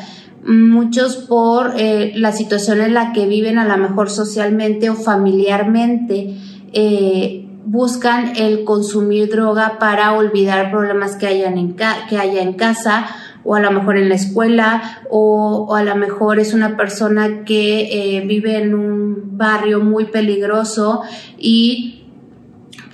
Muchos 0.44 1.16
por 1.16 1.74
eh, 1.76 2.12
la 2.16 2.32
situación 2.32 2.80
en 2.80 2.94
la 2.94 3.12
que 3.12 3.26
viven 3.26 3.58
a 3.58 3.64
lo 3.64 3.76
mejor 3.76 4.10
socialmente 4.10 4.90
o 4.90 4.94
familiarmente. 4.94 6.36
Eh, 6.72 7.48
buscan 7.64 8.36
el 8.36 8.64
consumir 8.64 9.28
droga 9.28 9.78
para 9.78 10.12
olvidar 10.12 10.70
problemas 10.70 11.16
que, 11.16 11.26
hayan 11.26 11.58
en 11.58 11.74
que 11.74 12.16
haya 12.16 12.42
en 12.42 12.52
casa 12.52 13.06
o 13.42 13.56
a 13.56 13.60
lo 13.60 13.72
mejor 13.72 13.96
en 13.96 14.08
la 14.08 14.14
escuela 14.14 15.00
o, 15.10 15.74
a 15.74 15.82
lo 15.82 15.96
mejor 15.96 16.38
es 16.38 16.54
una 16.54 16.76
persona 16.76 17.44
que 17.44 18.22
vive 18.24 18.58
en 18.58 18.74
un 18.74 19.36
barrio 19.36 19.80
muy 19.80 20.04
peligroso 20.04 21.02
y 21.38 22.05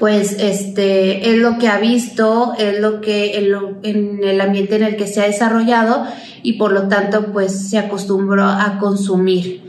pues 0.02 0.32
este 0.40 1.30
es 1.30 1.38
lo 1.38 1.58
que 1.58 1.68
ha 1.68 1.78
visto, 1.78 2.54
es 2.58 2.80
lo 2.80 3.00
que 3.00 3.38
en, 3.84 4.24
el 4.24 4.40
ambiente 4.40 4.74
en 4.74 4.82
el 4.82 4.96
que 4.96 5.06
se 5.06 5.20
ha 5.20 5.28
desarrollado 5.28 6.04
y 6.42 6.54
por 6.54 6.72
lo 6.72 6.88
tanto 6.88 7.26
pues 7.32 7.70
se 7.70 7.78
acostumbró 7.78 8.42
a 8.42 8.80
consumir. 8.80 9.62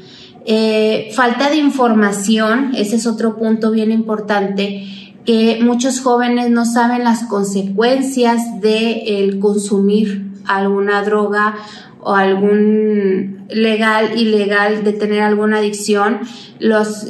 Eh, 0.47 1.11
falta 1.13 1.51
de 1.51 1.57
información, 1.57 2.71
ese 2.75 2.95
es 2.95 3.05
otro 3.05 3.37
punto 3.37 3.69
bien 3.69 3.91
importante, 3.91 5.13
que 5.23 5.59
muchos 5.61 5.99
jóvenes 6.01 6.49
no 6.49 6.65
saben 6.65 7.03
las 7.03 7.25
consecuencias 7.25 8.59
de 8.59 9.19
el 9.19 9.37
consumir 9.37 10.31
alguna 10.47 11.03
droga 11.03 11.57
o 12.03 12.15
algún 12.15 13.45
legal, 13.49 14.17
ilegal, 14.17 14.83
de 14.83 14.93
tener 14.93 15.21
alguna 15.21 15.57
adicción. 15.57 16.19
Los, 16.59 17.07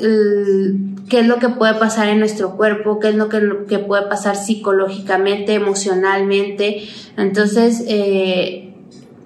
qué 1.10 1.20
es 1.20 1.28
lo 1.28 1.40
que 1.40 1.50
puede 1.50 1.76
pasar 1.76 2.10
en 2.10 2.20
nuestro 2.20 2.56
cuerpo, 2.56 3.00
qué 3.00 3.10
es 3.10 3.16
lo 3.16 3.30
que, 3.30 3.80
puede 3.80 4.08
pasar 4.08 4.36
psicológicamente, 4.36 5.54
emocionalmente. 5.54 6.88
Entonces, 7.18 7.84
eh, 7.88 8.74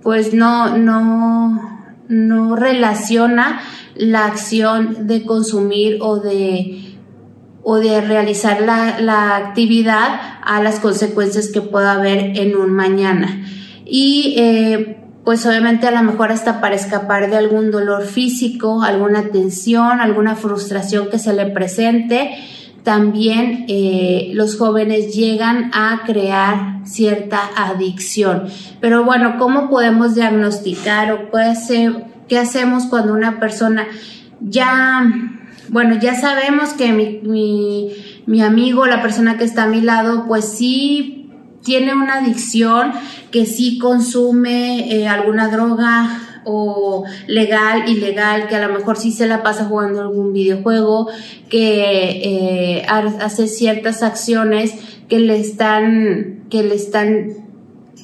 pues 0.03 0.33
no, 0.33 0.77
no, 0.77 1.87
no 2.07 2.55
relaciona 2.55 3.61
la 3.95 4.25
acción 4.25 5.07
de 5.07 5.25
consumir 5.25 5.97
o 6.01 6.17
de, 6.17 6.95
o 7.63 7.77
de 7.77 8.01
realizar 8.01 8.61
la, 8.61 8.99
la 8.99 9.35
actividad 9.35 10.19
a 10.43 10.61
las 10.61 10.79
consecuencias 10.79 11.49
que 11.49 11.61
pueda 11.61 11.93
haber 11.93 12.37
en 12.37 12.55
un 12.55 12.71
mañana. 12.71 13.43
Y 13.85 14.35
eh, 14.37 15.06
pues 15.27 15.45
obviamente 15.45 15.85
a 15.85 15.91
lo 15.91 16.03
mejor 16.03 16.31
hasta 16.31 16.61
para 16.61 16.75
escapar 16.75 17.29
de 17.29 17.35
algún 17.35 17.69
dolor 17.69 18.05
físico, 18.05 18.81
alguna 18.81 19.23
tensión, 19.23 19.99
alguna 19.99 20.37
frustración 20.37 21.09
que 21.09 21.19
se 21.19 21.33
le 21.33 21.47
presente, 21.47 22.29
también 22.83 23.65
eh, 23.67 24.31
los 24.35 24.57
jóvenes 24.57 25.13
llegan 25.13 25.69
a 25.73 26.03
crear 26.05 26.79
cierta 26.85 27.41
adicción. 27.57 28.47
Pero 28.79 29.03
bueno, 29.03 29.35
¿cómo 29.37 29.69
podemos 29.69 30.15
diagnosticar 30.15 31.11
o 31.11 31.29
qué 32.29 32.39
hacemos 32.39 32.85
cuando 32.85 33.11
una 33.11 33.37
persona 33.37 33.85
ya, 34.39 35.11
bueno, 35.67 35.99
ya 35.99 36.15
sabemos 36.15 36.69
que 36.69 36.93
mi, 36.93 37.19
mi, 37.23 37.91
mi 38.27 38.41
amigo, 38.41 38.85
la 38.85 39.01
persona 39.01 39.37
que 39.37 39.43
está 39.43 39.63
a 39.63 39.67
mi 39.67 39.81
lado, 39.81 40.23
pues 40.25 40.45
sí 40.45 41.16
tiene 41.67 41.93
una 41.93 42.19
adicción, 42.19 42.93
que 43.29 43.45
sí 43.45 43.77
consume 43.77 44.89
eh, 44.89 45.05
alguna 45.05 45.49
droga 45.49 46.41
o 46.45 47.03
legal, 47.27 47.89
ilegal, 47.89 48.47
que 48.47 48.55
a 48.55 48.65
lo 48.65 48.73
mejor 48.73 48.95
sí 48.95 49.11
se 49.11 49.27
la 49.27 49.43
pasa 49.43 49.65
jugando 49.65 49.99
algún 49.99 50.31
videojuego, 50.31 51.09
que 51.49 52.21
eh, 52.79 52.85
hace 52.87 53.49
ciertas 53.49 54.01
acciones 54.01 54.75
que 55.09 55.19
le 55.19 55.41
están, 55.41 56.45
que 56.49 56.63
le 56.63 56.75
están 56.75 57.33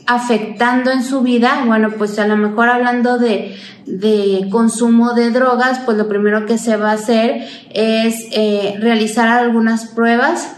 afectando 0.07 0.91
en 0.91 1.01
su 1.01 1.21
vida, 1.21 1.63
bueno, 1.65 1.91
pues 1.97 2.19
a 2.19 2.27
lo 2.27 2.35
mejor 2.35 2.67
hablando 2.67 3.17
de, 3.17 3.55
de 3.85 4.49
consumo 4.51 5.13
de 5.13 5.31
drogas, 5.31 5.79
pues 5.85 5.97
lo 5.97 6.09
primero 6.09 6.45
que 6.45 6.57
se 6.57 6.75
va 6.75 6.91
a 6.91 6.95
hacer 6.95 7.47
es 7.73 8.27
eh, 8.33 8.75
realizar 8.81 9.29
algunas 9.29 9.85
pruebas 9.85 10.57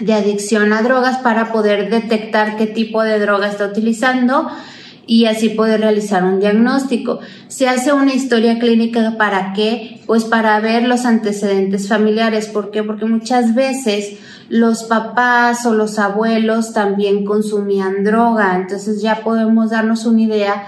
de 0.00 0.12
adicción 0.14 0.72
a 0.72 0.82
drogas 0.82 1.18
para 1.18 1.52
poder 1.52 1.90
detectar 1.90 2.56
qué 2.56 2.66
tipo 2.66 3.02
de 3.02 3.18
droga 3.18 3.48
está 3.48 3.66
utilizando 3.66 4.48
y 5.06 5.26
así 5.26 5.50
poder 5.50 5.80
realizar 5.80 6.24
un 6.24 6.40
diagnóstico. 6.40 7.20
Se 7.48 7.68
hace 7.68 7.92
una 7.92 8.12
historia 8.12 8.58
clínica 8.58 9.14
para 9.16 9.52
qué? 9.52 10.00
Pues 10.06 10.24
para 10.24 10.58
ver 10.60 10.88
los 10.88 11.04
antecedentes 11.04 11.88
familiares. 11.88 12.46
¿Por 12.48 12.70
qué? 12.70 12.82
Porque 12.82 13.04
muchas 13.04 13.54
veces 13.54 14.18
los 14.48 14.84
papás 14.84 15.64
o 15.64 15.74
los 15.74 15.98
abuelos 15.98 16.72
también 16.72 17.24
consumían 17.24 18.02
droga. 18.02 18.56
Entonces 18.56 19.00
ya 19.00 19.22
podemos 19.22 19.70
darnos 19.70 20.06
una 20.06 20.22
idea 20.22 20.66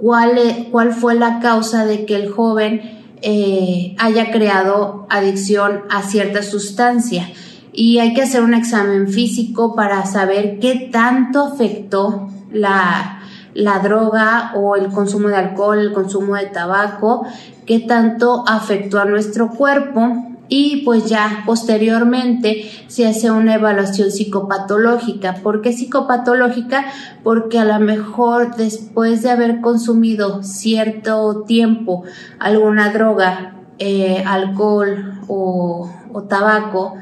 cuál, 0.00 0.36
e, 0.36 0.68
cuál 0.70 0.92
fue 0.92 1.14
la 1.14 1.38
causa 1.38 1.86
de 1.86 2.04
que 2.06 2.16
el 2.16 2.30
joven 2.30 2.96
eh, 3.22 3.94
haya 3.98 4.30
creado 4.30 5.06
adicción 5.10 5.82
a 5.90 6.02
cierta 6.02 6.42
sustancia. 6.42 7.28
Y 7.76 7.98
hay 7.98 8.14
que 8.14 8.22
hacer 8.22 8.42
un 8.42 8.54
examen 8.54 9.06
físico 9.08 9.76
para 9.76 10.04
saber 10.06 10.58
qué 10.58 10.88
tanto 10.90 11.44
afectó 11.44 12.30
la, 12.50 13.20
la 13.52 13.78
droga 13.80 14.52
o 14.54 14.76
el 14.76 14.88
consumo 14.88 15.28
de 15.28 15.36
alcohol, 15.36 15.78
el 15.78 15.92
consumo 15.92 16.36
de 16.36 16.46
tabaco, 16.46 17.26
qué 17.66 17.80
tanto 17.80 18.44
afectó 18.48 18.98
a 18.98 19.04
nuestro 19.04 19.50
cuerpo 19.50 20.26
y 20.48 20.82
pues 20.84 21.06
ya 21.08 21.42
posteriormente 21.44 22.70
se 22.86 23.06
hace 23.06 23.30
una 23.30 23.54
evaluación 23.54 24.10
psicopatológica. 24.10 25.34
¿Por 25.42 25.60
qué 25.60 25.72
psicopatológica? 25.72 26.86
Porque 27.22 27.58
a 27.58 27.64
lo 27.64 27.78
mejor 27.80 28.56
después 28.56 29.22
de 29.22 29.30
haber 29.30 29.60
consumido 29.60 30.42
cierto 30.42 31.44
tiempo 31.46 32.04
alguna 32.38 32.92
droga, 32.92 33.56
eh, 33.78 34.22
alcohol 34.26 35.20
o, 35.28 35.90
tabaco, 36.28 36.94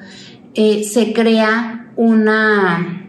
eh, 0.55 0.85
se 0.85 1.13
crea 1.13 1.93
una 1.97 3.01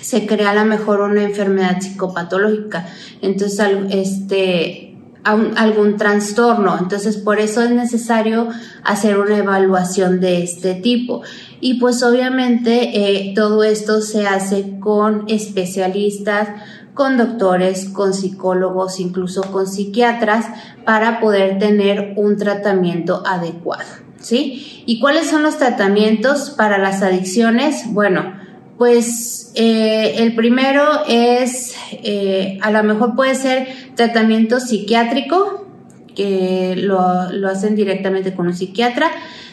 se 0.00 0.26
crea 0.26 0.50
a 0.50 0.54
lo 0.54 0.66
mejor 0.66 1.00
una 1.00 1.22
enfermedad 1.22 1.80
psicopatológica, 1.80 2.86
entonces 3.22 3.58
este, 3.90 4.94
algún 5.24 5.96
trastorno. 5.96 6.76
Entonces, 6.78 7.16
por 7.16 7.40
eso 7.40 7.62
es 7.62 7.70
necesario 7.70 8.48
hacer 8.82 9.18
una 9.18 9.38
evaluación 9.38 10.20
de 10.20 10.42
este 10.42 10.74
tipo. 10.74 11.22
Y 11.60 11.80
pues 11.80 12.02
obviamente 12.02 12.90
eh, 12.94 13.32
todo 13.34 13.64
esto 13.64 14.02
se 14.02 14.26
hace 14.26 14.78
con 14.78 15.24
especialistas, 15.28 16.48
con 16.92 17.16
doctores, 17.16 17.86
con 17.86 18.12
psicólogos, 18.12 19.00
incluso 19.00 19.42
con 19.50 19.66
psiquiatras, 19.66 20.46
para 20.84 21.20
poder 21.20 21.58
tener 21.58 22.12
un 22.16 22.36
tratamiento 22.36 23.22
adecuado. 23.26 24.03
¿Sí? 24.24 24.82
¿Y 24.86 25.00
cuáles 25.00 25.28
son 25.28 25.42
los 25.42 25.58
tratamientos 25.58 26.48
para 26.48 26.78
las 26.78 27.02
adicciones? 27.02 27.92
Bueno, 27.92 28.32
pues 28.78 29.52
eh, 29.54 30.14
el 30.16 30.34
primero 30.34 30.82
es, 31.06 31.76
eh, 31.92 32.58
a 32.62 32.70
lo 32.70 32.82
mejor 32.84 33.14
puede 33.16 33.34
ser 33.34 33.68
tratamiento 33.94 34.60
psiquiátrico, 34.60 35.66
que 36.14 36.74
lo, 36.74 37.32
lo, 37.32 37.48
hacen 37.50 37.76
directamente 37.76 38.34
con 38.34 38.46
un 38.46 38.54
psiquiatra, 38.54 39.10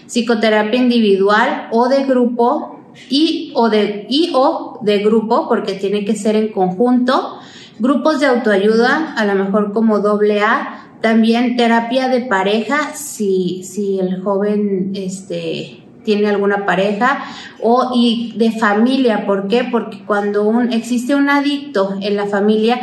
psicoterapia 0.08 0.80
individual 0.80 1.68
o 1.72 1.90
de 1.90 2.06
grupo 2.06 2.80
y 3.10 3.52
o 3.56 3.70
de, 3.70 4.06
y 4.10 4.32
o 4.34 4.80
de 4.84 5.00
grupo, 5.00 5.50
porque 5.50 5.74
tiene 5.74 6.06
que 6.06 6.16
ser 6.16 6.38
en 6.38 6.54
conjunto, 6.54 7.40
grupos 7.80 8.22
de 8.22 8.28
autoayuda, 8.28 9.16
a 9.18 9.26
lo 9.26 9.36
mejor 9.36 9.74
como 9.74 10.00
doble 10.00 10.42
A, 10.42 10.91
también 11.02 11.58
terapia 11.58 12.08
de 12.08 12.22
pareja, 12.22 12.94
si, 12.96 13.64
si 13.64 14.00
el 14.00 14.22
joven 14.22 14.92
este, 14.96 15.84
tiene 16.04 16.30
alguna 16.30 16.66
pareja 16.66 17.24
o 17.62 17.92
y 17.94 18.34
de 18.38 18.52
familia. 18.52 19.26
¿Por 19.26 19.48
qué? 19.48 19.68
Porque 19.70 20.04
cuando 20.06 20.44
un, 20.44 20.72
existe 20.72 21.16
un 21.16 21.30
adicto 21.30 21.96
en 22.02 22.16
la 22.16 22.28
familia, 22.28 22.80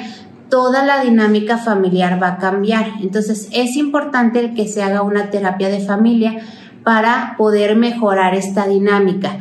toda 0.48 0.84
la 0.84 1.02
dinámica 1.02 1.58
familiar 1.58 2.22
va 2.22 2.28
a 2.28 2.38
cambiar. 2.38 2.92
Entonces 3.00 3.48
es 3.52 3.76
importante 3.76 4.54
que 4.54 4.66
se 4.66 4.82
haga 4.82 5.02
una 5.02 5.30
terapia 5.30 5.68
de 5.68 5.80
familia 5.80 6.38
para 6.84 7.34
poder 7.36 7.76
mejorar 7.76 8.34
esta 8.34 8.66
dinámica. 8.66 9.38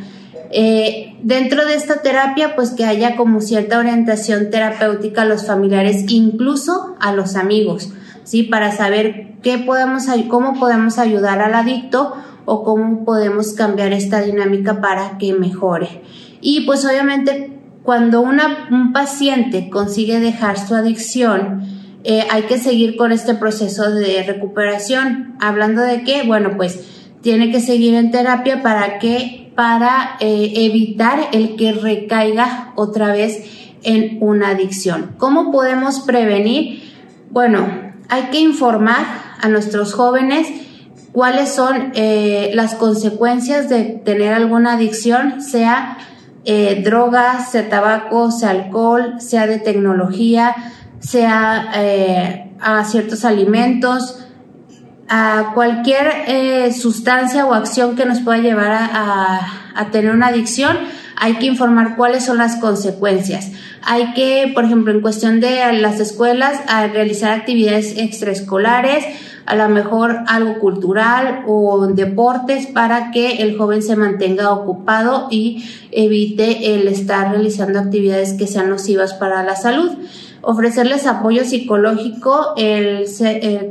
Eh, 0.50 1.14
dentro 1.22 1.66
de 1.66 1.74
esta 1.74 2.00
terapia, 2.00 2.56
pues 2.56 2.70
que 2.70 2.84
haya 2.84 3.16
como 3.16 3.40
cierta 3.40 3.78
orientación 3.78 4.50
terapéutica 4.50 5.22
a 5.22 5.26
los 5.26 5.46
familiares, 5.46 6.04
incluso 6.08 6.96
a 7.00 7.12
los 7.12 7.36
amigos, 7.36 7.92
¿sí? 8.28 8.42
Para 8.42 8.72
saber 8.72 9.36
qué 9.42 9.56
podemos, 9.56 10.04
cómo 10.28 10.60
podemos 10.60 10.98
ayudar 10.98 11.40
al 11.40 11.54
adicto 11.54 12.12
o 12.44 12.62
cómo 12.62 13.06
podemos 13.06 13.54
cambiar 13.54 13.94
esta 13.94 14.20
dinámica 14.20 14.82
para 14.82 15.16
que 15.16 15.32
mejore. 15.32 16.02
Y 16.42 16.66
pues 16.66 16.84
obviamente 16.84 17.58
cuando 17.82 18.20
un 18.20 18.92
paciente 18.92 19.70
consigue 19.70 20.20
dejar 20.20 20.58
su 20.58 20.74
adicción, 20.74 21.62
eh, 22.04 22.26
hay 22.30 22.42
que 22.42 22.58
seguir 22.58 22.98
con 22.98 23.12
este 23.12 23.34
proceso 23.34 23.90
de 23.90 24.22
recuperación. 24.24 25.36
Hablando 25.40 25.80
de 25.80 26.02
qué, 26.02 26.22
bueno, 26.24 26.50
pues 26.58 26.80
tiene 27.22 27.50
que 27.50 27.60
seguir 27.60 27.94
en 27.94 28.10
terapia 28.10 28.62
para 28.62 28.98
que, 28.98 29.52
para 29.54 30.16
eh, 30.20 30.52
evitar 30.54 31.28
el 31.32 31.56
que 31.56 31.72
recaiga 31.72 32.74
otra 32.76 33.10
vez 33.12 33.42
en 33.82 34.18
una 34.20 34.50
adicción. 34.50 35.14
¿Cómo 35.16 35.50
podemos 35.50 36.00
prevenir? 36.00 36.82
Bueno, 37.30 37.87
hay 38.08 38.24
que 38.30 38.40
informar 38.40 39.04
a 39.40 39.48
nuestros 39.48 39.92
jóvenes 39.92 40.48
cuáles 41.12 41.52
son 41.52 41.92
eh, 41.94 42.50
las 42.54 42.74
consecuencias 42.74 43.68
de 43.68 43.84
tener 44.04 44.32
alguna 44.32 44.74
adicción, 44.74 45.42
sea 45.42 45.98
eh, 46.44 46.82
drogas, 46.84 47.50
sea 47.50 47.68
tabaco, 47.68 48.30
sea 48.30 48.50
alcohol, 48.50 49.20
sea 49.20 49.46
de 49.46 49.58
tecnología, 49.58 50.54
sea 51.00 51.72
eh, 51.74 52.52
a 52.60 52.84
ciertos 52.84 53.24
alimentos, 53.24 54.24
a 55.08 55.52
cualquier 55.54 56.72
sustancia 56.72 57.46
o 57.46 57.54
acción 57.54 57.96
que 57.96 58.04
nos 58.04 58.20
pueda 58.20 58.38
llevar 58.38 58.72
a, 58.72 59.88
tener 59.90 60.12
una 60.12 60.26
adicción, 60.26 60.76
hay 61.20 61.34
que 61.34 61.46
informar 61.46 61.96
cuáles 61.96 62.24
son 62.24 62.38
las 62.38 62.56
consecuencias. 62.56 63.50
Hay 63.82 64.12
que, 64.14 64.50
por 64.54 64.64
ejemplo, 64.64 64.92
en 64.92 65.00
cuestión 65.00 65.40
de 65.40 65.72
las 65.72 66.00
escuelas, 66.00 66.60
realizar 66.92 67.32
actividades 67.32 67.96
extraescolares, 67.96 69.04
a 69.46 69.56
lo 69.56 69.68
mejor 69.68 70.18
algo 70.26 70.58
cultural 70.58 71.42
o 71.46 71.86
deportes 71.88 72.66
para 72.66 73.10
que 73.10 73.42
el 73.42 73.56
joven 73.56 73.82
se 73.82 73.96
mantenga 73.96 74.52
ocupado 74.52 75.28
y 75.30 75.64
evite 75.90 76.74
el 76.74 76.86
estar 76.86 77.30
realizando 77.30 77.78
actividades 77.78 78.34
que 78.34 78.46
sean 78.46 78.68
nocivas 78.68 79.14
para 79.14 79.42
la 79.42 79.56
salud. 79.56 79.90
Ofrecerles 80.42 81.06
apoyo 81.06 81.44
psicológico, 81.44 82.52
el, 82.56 83.06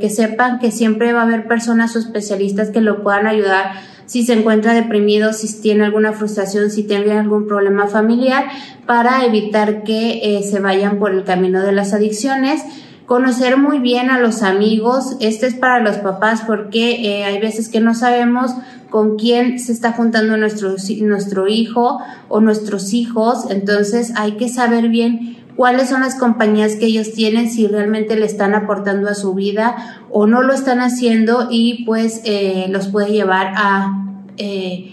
que 0.00 0.10
sepan 0.10 0.58
que 0.58 0.70
siempre 0.70 1.12
va 1.12 1.20
a 1.20 1.24
haber 1.24 1.46
personas 1.46 1.96
o 1.96 1.98
especialistas 1.98 2.70
que 2.70 2.80
lo 2.80 3.02
puedan 3.02 3.26
ayudar 3.26 3.72
si 4.08 4.24
se 4.24 4.32
encuentra 4.32 4.72
deprimido, 4.72 5.32
si 5.32 5.60
tiene 5.60 5.84
alguna 5.84 6.12
frustración, 6.12 6.70
si 6.70 6.82
tiene 6.82 7.12
algún 7.12 7.46
problema 7.46 7.86
familiar, 7.86 8.46
para 8.86 9.24
evitar 9.24 9.84
que 9.84 10.38
eh, 10.38 10.42
se 10.42 10.58
vayan 10.58 10.98
por 10.98 11.12
el 11.12 11.22
camino 11.24 11.62
de 11.62 11.72
las 11.72 11.92
adicciones 11.92 12.64
conocer 13.08 13.56
muy 13.56 13.78
bien 13.78 14.10
a 14.10 14.20
los 14.20 14.42
amigos. 14.42 15.16
Este 15.20 15.46
es 15.46 15.54
para 15.54 15.80
los 15.80 15.96
papás 15.96 16.42
porque 16.46 16.90
eh, 17.06 17.24
hay 17.24 17.40
veces 17.40 17.70
que 17.70 17.80
no 17.80 17.94
sabemos 17.94 18.52
con 18.90 19.16
quién 19.16 19.58
se 19.58 19.72
está 19.72 19.92
juntando 19.92 20.36
nuestro, 20.36 20.76
nuestro 21.00 21.48
hijo 21.48 22.00
o 22.28 22.40
nuestros 22.40 22.92
hijos. 22.92 23.50
Entonces 23.50 24.12
hay 24.14 24.32
que 24.32 24.50
saber 24.50 24.90
bien 24.90 25.37
cuáles 25.58 25.88
son 25.88 26.02
las 26.02 26.14
compañías 26.14 26.76
que 26.76 26.86
ellos 26.86 27.12
tienen, 27.14 27.50
si 27.50 27.66
realmente 27.66 28.14
le 28.14 28.26
están 28.26 28.54
aportando 28.54 29.08
a 29.08 29.14
su 29.14 29.34
vida 29.34 30.04
o 30.08 30.28
no 30.28 30.42
lo 30.42 30.54
están 30.54 30.80
haciendo 30.80 31.48
y 31.50 31.84
pues 31.84 32.20
eh, 32.22 32.66
los 32.68 32.86
puede 32.86 33.10
llevar 33.10 33.54
a, 33.56 34.06
eh, 34.36 34.92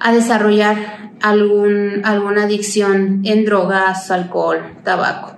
a 0.00 0.12
desarrollar 0.12 1.12
algún, 1.22 2.00
alguna 2.02 2.42
adicción 2.42 3.20
en 3.22 3.44
drogas, 3.44 4.10
alcohol, 4.10 4.58
tabaco. 4.82 5.36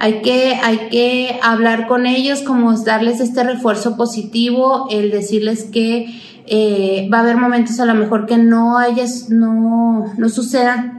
Hay 0.00 0.20
que, 0.20 0.58
hay 0.64 0.88
que 0.90 1.38
hablar 1.40 1.86
con 1.86 2.04
ellos, 2.04 2.42
como 2.42 2.76
darles 2.76 3.20
este 3.20 3.44
refuerzo 3.44 3.96
positivo, 3.96 4.88
el 4.90 5.12
decirles 5.12 5.62
que 5.62 6.06
eh, 6.46 7.08
va 7.12 7.18
a 7.18 7.20
haber 7.20 7.36
momentos 7.36 7.78
a 7.78 7.84
lo 7.84 7.94
mejor 7.94 8.26
que 8.26 8.36
no 8.36 8.78
hayas, 8.78 9.30
no, 9.30 10.12
no 10.16 10.28
suceda 10.28 10.98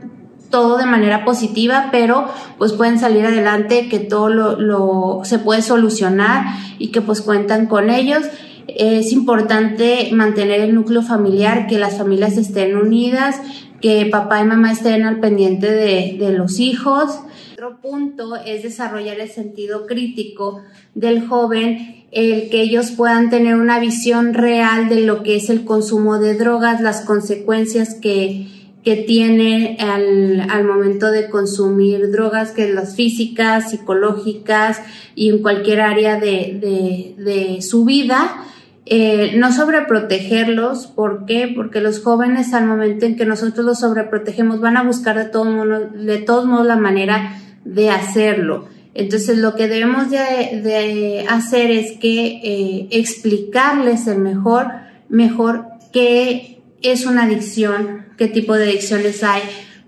todo 0.49 0.77
de 0.77 0.85
manera 0.85 1.25
positiva, 1.25 1.89
pero 1.91 2.27
pues 2.57 2.73
pueden 2.73 2.99
salir 2.99 3.25
adelante, 3.25 3.87
que 3.89 3.99
todo 3.99 4.29
lo, 4.29 4.59
lo 4.59 5.21
se 5.23 5.39
puede 5.39 5.61
solucionar 5.61 6.45
y 6.77 6.89
que 6.89 7.01
pues 7.01 7.21
cuentan 7.21 7.67
con 7.67 7.89
ellos. 7.89 8.23
Es 8.67 9.11
importante 9.11 10.09
mantener 10.11 10.61
el 10.61 10.75
núcleo 10.75 11.01
familiar, 11.01 11.67
que 11.67 11.79
las 11.79 11.97
familias 11.97 12.37
estén 12.37 12.75
unidas, 12.75 13.41
que 13.81 14.05
papá 14.05 14.41
y 14.41 14.45
mamá 14.45 14.71
estén 14.71 15.03
al 15.03 15.19
pendiente 15.19 15.71
de, 15.71 16.17
de 16.19 16.33
los 16.33 16.59
hijos 16.59 17.19
otro 17.59 17.81
punto 17.81 18.37
es 18.37 18.63
desarrollar 18.63 19.19
el 19.19 19.29
sentido 19.29 19.85
crítico 19.85 20.63
del 20.95 21.27
joven, 21.27 22.05
el 22.09 22.49
que 22.49 22.61
ellos 22.61 22.91
puedan 22.91 23.29
tener 23.29 23.55
una 23.55 23.81
visión 23.81 24.33
real 24.33 24.87
de 24.87 25.01
lo 25.01 25.23
que 25.23 25.35
es 25.35 25.49
el 25.49 25.65
consumo 25.65 26.19
de 26.19 26.35
drogas, 26.35 26.79
las 26.79 27.01
consecuencias 27.01 27.95
que, 27.95 28.47
que 28.83 28.95
tiene 28.95 29.77
al, 29.79 30.47
al, 30.49 30.63
momento 30.63 31.11
de 31.11 31.29
consumir 31.29 32.11
drogas, 32.11 32.51
que 32.51 32.71
las 32.71 32.95
físicas, 32.95 33.71
psicológicas 33.71 34.81
y 35.15 35.29
en 35.29 35.41
cualquier 35.41 35.81
área 35.81 36.19
de, 36.19 37.15
de, 37.17 37.61
su 37.61 37.83
vida. 37.83 38.45
Eh, 38.85 39.33
no 39.37 39.51
sobreprotegerlos, 39.51 40.87
¿por 40.87 41.25
qué? 41.25 41.51
Porque 41.53 41.81
los 41.81 42.01
jóvenes 42.01 42.53
al 42.53 42.65
momento 42.65 43.05
en 43.05 43.17
que 43.17 43.25
nosotros 43.25 43.65
los 43.65 43.79
sobreprotegemos 43.79 44.61
van 44.61 44.77
a 44.77 44.83
buscar 44.83 45.17
de, 45.17 45.25
todo 45.25 45.45
modo, 45.45 45.89
de 45.89 46.17
todos 46.17 46.45
modos 46.45 46.65
la 46.65 46.77
manera 46.77 47.37
de 47.65 47.89
hacerlo. 47.91 48.67
Entonces 48.95 49.37
lo 49.37 49.55
que 49.55 49.67
debemos 49.67 50.09
de, 50.09 50.17
de 50.63 51.25
hacer 51.29 51.69
es 51.69 51.99
que 51.99 52.41
eh, 52.43 52.87
explicarles 52.91 54.07
el 54.07 54.17
mejor, 54.19 54.67
mejor 55.07 55.65
qué 55.91 56.58
es 56.81 57.05
una 57.05 57.23
adicción, 57.23 58.05
qué 58.17 58.27
tipo 58.27 58.55
de 58.55 58.65
adicciones 58.65 59.23
hay, 59.23 59.41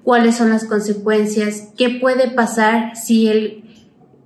cuáles 0.04 0.36
son 0.36 0.50
las 0.50 0.66
consecuencias, 0.66 1.70
qué 1.78 1.90
puede 1.90 2.30
pasar 2.30 2.96
si 2.96 3.28
él 3.28 3.64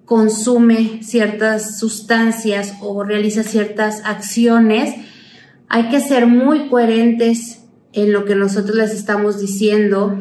consume 0.06 1.02
ciertas 1.04 1.80
sustancias 1.80 2.76
o 2.82 3.04
realiza 3.04 3.44
ciertas 3.44 4.02
acciones. 4.06 4.96
Hay 5.68 5.90
que 5.90 6.00
ser 6.00 6.28
muy 6.28 6.70
coherentes 6.70 7.64
en 7.94 8.12
lo 8.12 8.26
que 8.26 8.36
nosotros 8.36 8.76
les 8.76 8.92
estamos 8.92 9.40
diciendo, 9.40 10.18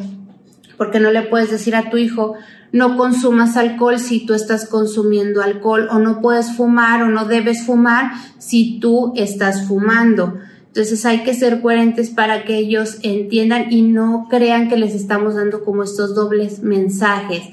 porque 0.77 0.99
no 0.99 1.11
le 1.11 1.21
puedes 1.23 1.51
decir 1.51 1.75
a 1.75 1.89
tu 1.89 1.97
hijo, 1.97 2.35
no 2.71 2.97
consumas 2.97 3.55
alcohol 3.57 3.99
si 3.99 4.25
tú 4.25 4.33
estás 4.33 4.67
consumiendo 4.67 5.41
alcohol, 5.41 5.87
o 5.91 5.99
no 5.99 6.19
puedes 6.19 6.51
fumar 6.51 7.03
o 7.03 7.07
no 7.07 7.25
debes 7.25 7.65
fumar 7.65 8.11
si 8.37 8.79
tú 8.79 9.13
estás 9.15 9.67
fumando. 9.67 10.39
Entonces 10.75 11.05
hay 11.05 11.23
que 11.23 11.33
ser 11.33 11.61
coherentes 11.61 12.09
para 12.09 12.43
que 12.43 12.57
ellos 12.57 12.97
entiendan 13.01 13.71
y 13.71 13.81
no 13.81 14.27
crean 14.29 14.67
que 14.67 14.75
les 14.75 14.93
estamos 14.93 15.35
dando 15.35 15.63
como 15.63 15.83
estos 15.83 16.13
dobles 16.13 16.63
mensajes. 16.63 17.43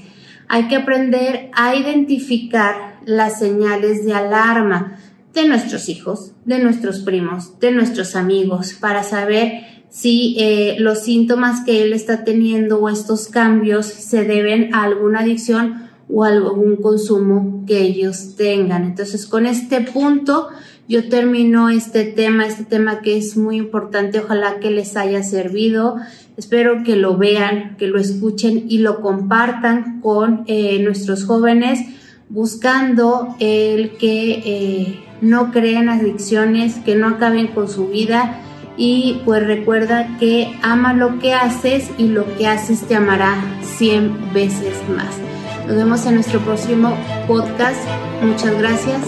Hay 0.48 0.66
que 0.66 0.74
aprender 0.74 1.48
a 1.54 1.76
identificar 1.76 2.98
las 3.04 3.38
señales 3.38 4.04
de 4.04 4.12
alarma 4.12 4.98
de 5.34 5.46
nuestros 5.46 5.88
hijos, 5.88 6.32
de 6.46 6.58
nuestros 6.58 6.98
primos, 6.98 7.60
de 7.60 7.70
nuestros 7.70 8.16
amigos, 8.16 8.72
para 8.72 9.04
saber 9.04 9.84
si 9.88 10.34
eh, 10.40 10.74
los 10.80 11.04
síntomas 11.04 11.64
que 11.64 11.80
él 11.80 11.92
está 11.92 12.24
teniendo 12.24 12.80
o 12.80 12.88
estos 12.88 13.28
cambios 13.28 13.86
se 13.86 14.24
deben 14.24 14.74
a 14.74 14.82
alguna 14.82 15.20
adicción 15.20 15.90
o 16.10 16.24
algún 16.24 16.74
consumo 16.74 17.62
que 17.68 17.82
ellos 17.82 18.34
tengan. 18.34 18.82
Entonces, 18.82 19.26
con 19.26 19.46
este 19.46 19.80
punto 19.80 20.48
yo 20.88 21.08
termino 21.08 21.68
este 21.68 22.04
tema, 22.04 22.46
este 22.46 22.64
tema 22.64 23.00
que 23.00 23.16
es 23.16 23.36
muy 23.36 23.56
importante, 23.56 24.18
ojalá 24.18 24.58
que 24.60 24.70
les 24.70 24.96
haya 24.96 25.22
servido. 25.22 25.96
Espero 26.36 26.82
que 26.84 26.96
lo 26.96 27.16
vean, 27.16 27.76
que 27.78 27.86
lo 27.86 27.98
escuchen 27.98 28.64
y 28.68 28.78
lo 28.78 29.00
compartan 29.00 30.00
con 30.00 30.44
eh, 30.46 30.80
nuestros 30.82 31.24
jóvenes, 31.24 31.80
buscando 32.28 33.36
el 33.38 33.92
que 33.92 34.42
eh, 34.44 35.00
no 35.20 35.52
creen 35.52 35.88
adicciones, 35.88 36.76
que 36.84 36.96
no 36.96 37.08
acaben 37.08 37.48
con 37.48 37.68
su 37.68 37.88
vida 37.88 38.40
y 38.76 39.20
pues 39.24 39.46
recuerda 39.46 40.08
que 40.18 40.58
ama 40.62 40.94
lo 40.94 41.18
que 41.18 41.34
haces 41.34 41.90
y 41.98 42.08
lo 42.08 42.24
que 42.36 42.46
haces 42.46 42.86
te 42.88 42.94
amará 42.96 43.36
100 43.62 44.32
veces 44.32 44.76
más. 44.88 45.18
Nos 45.66 45.76
vemos 45.76 46.04
en 46.06 46.14
nuestro 46.14 46.40
próximo 46.40 46.96
podcast. 47.28 47.78
Muchas 48.22 48.58
gracias. 48.58 49.00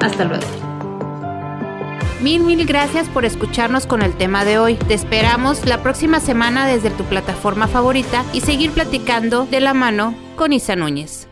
Hasta 0.00 0.24
luego. 0.24 0.59
Mil, 2.22 2.42
mil 2.42 2.66
gracias 2.66 3.08
por 3.08 3.24
escucharnos 3.24 3.86
con 3.86 4.02
el 4.02 4.12
tema 4.12 4.44
de 4.44 4.58
hoy. 4.58 4.74
Te 4.74 4.92
esperamos 4.92 5.64
la 5.64 5.82
próxima 5.82 6.20
semana 6.20 6.66
desde 6.66 6.90
tu 6.90 7.04
plataforma 7.04 7.66
favorita 7.66 8.26
y 8.34 8.42
seguir 8.42 8.72
platicando 8.72 9.46
de 9.46 9.60
la 9.60 9.72
mano 9.72 10.14
con 10.36 10.52
Isa 10.52 10.76
Núñez. 10.76 11.29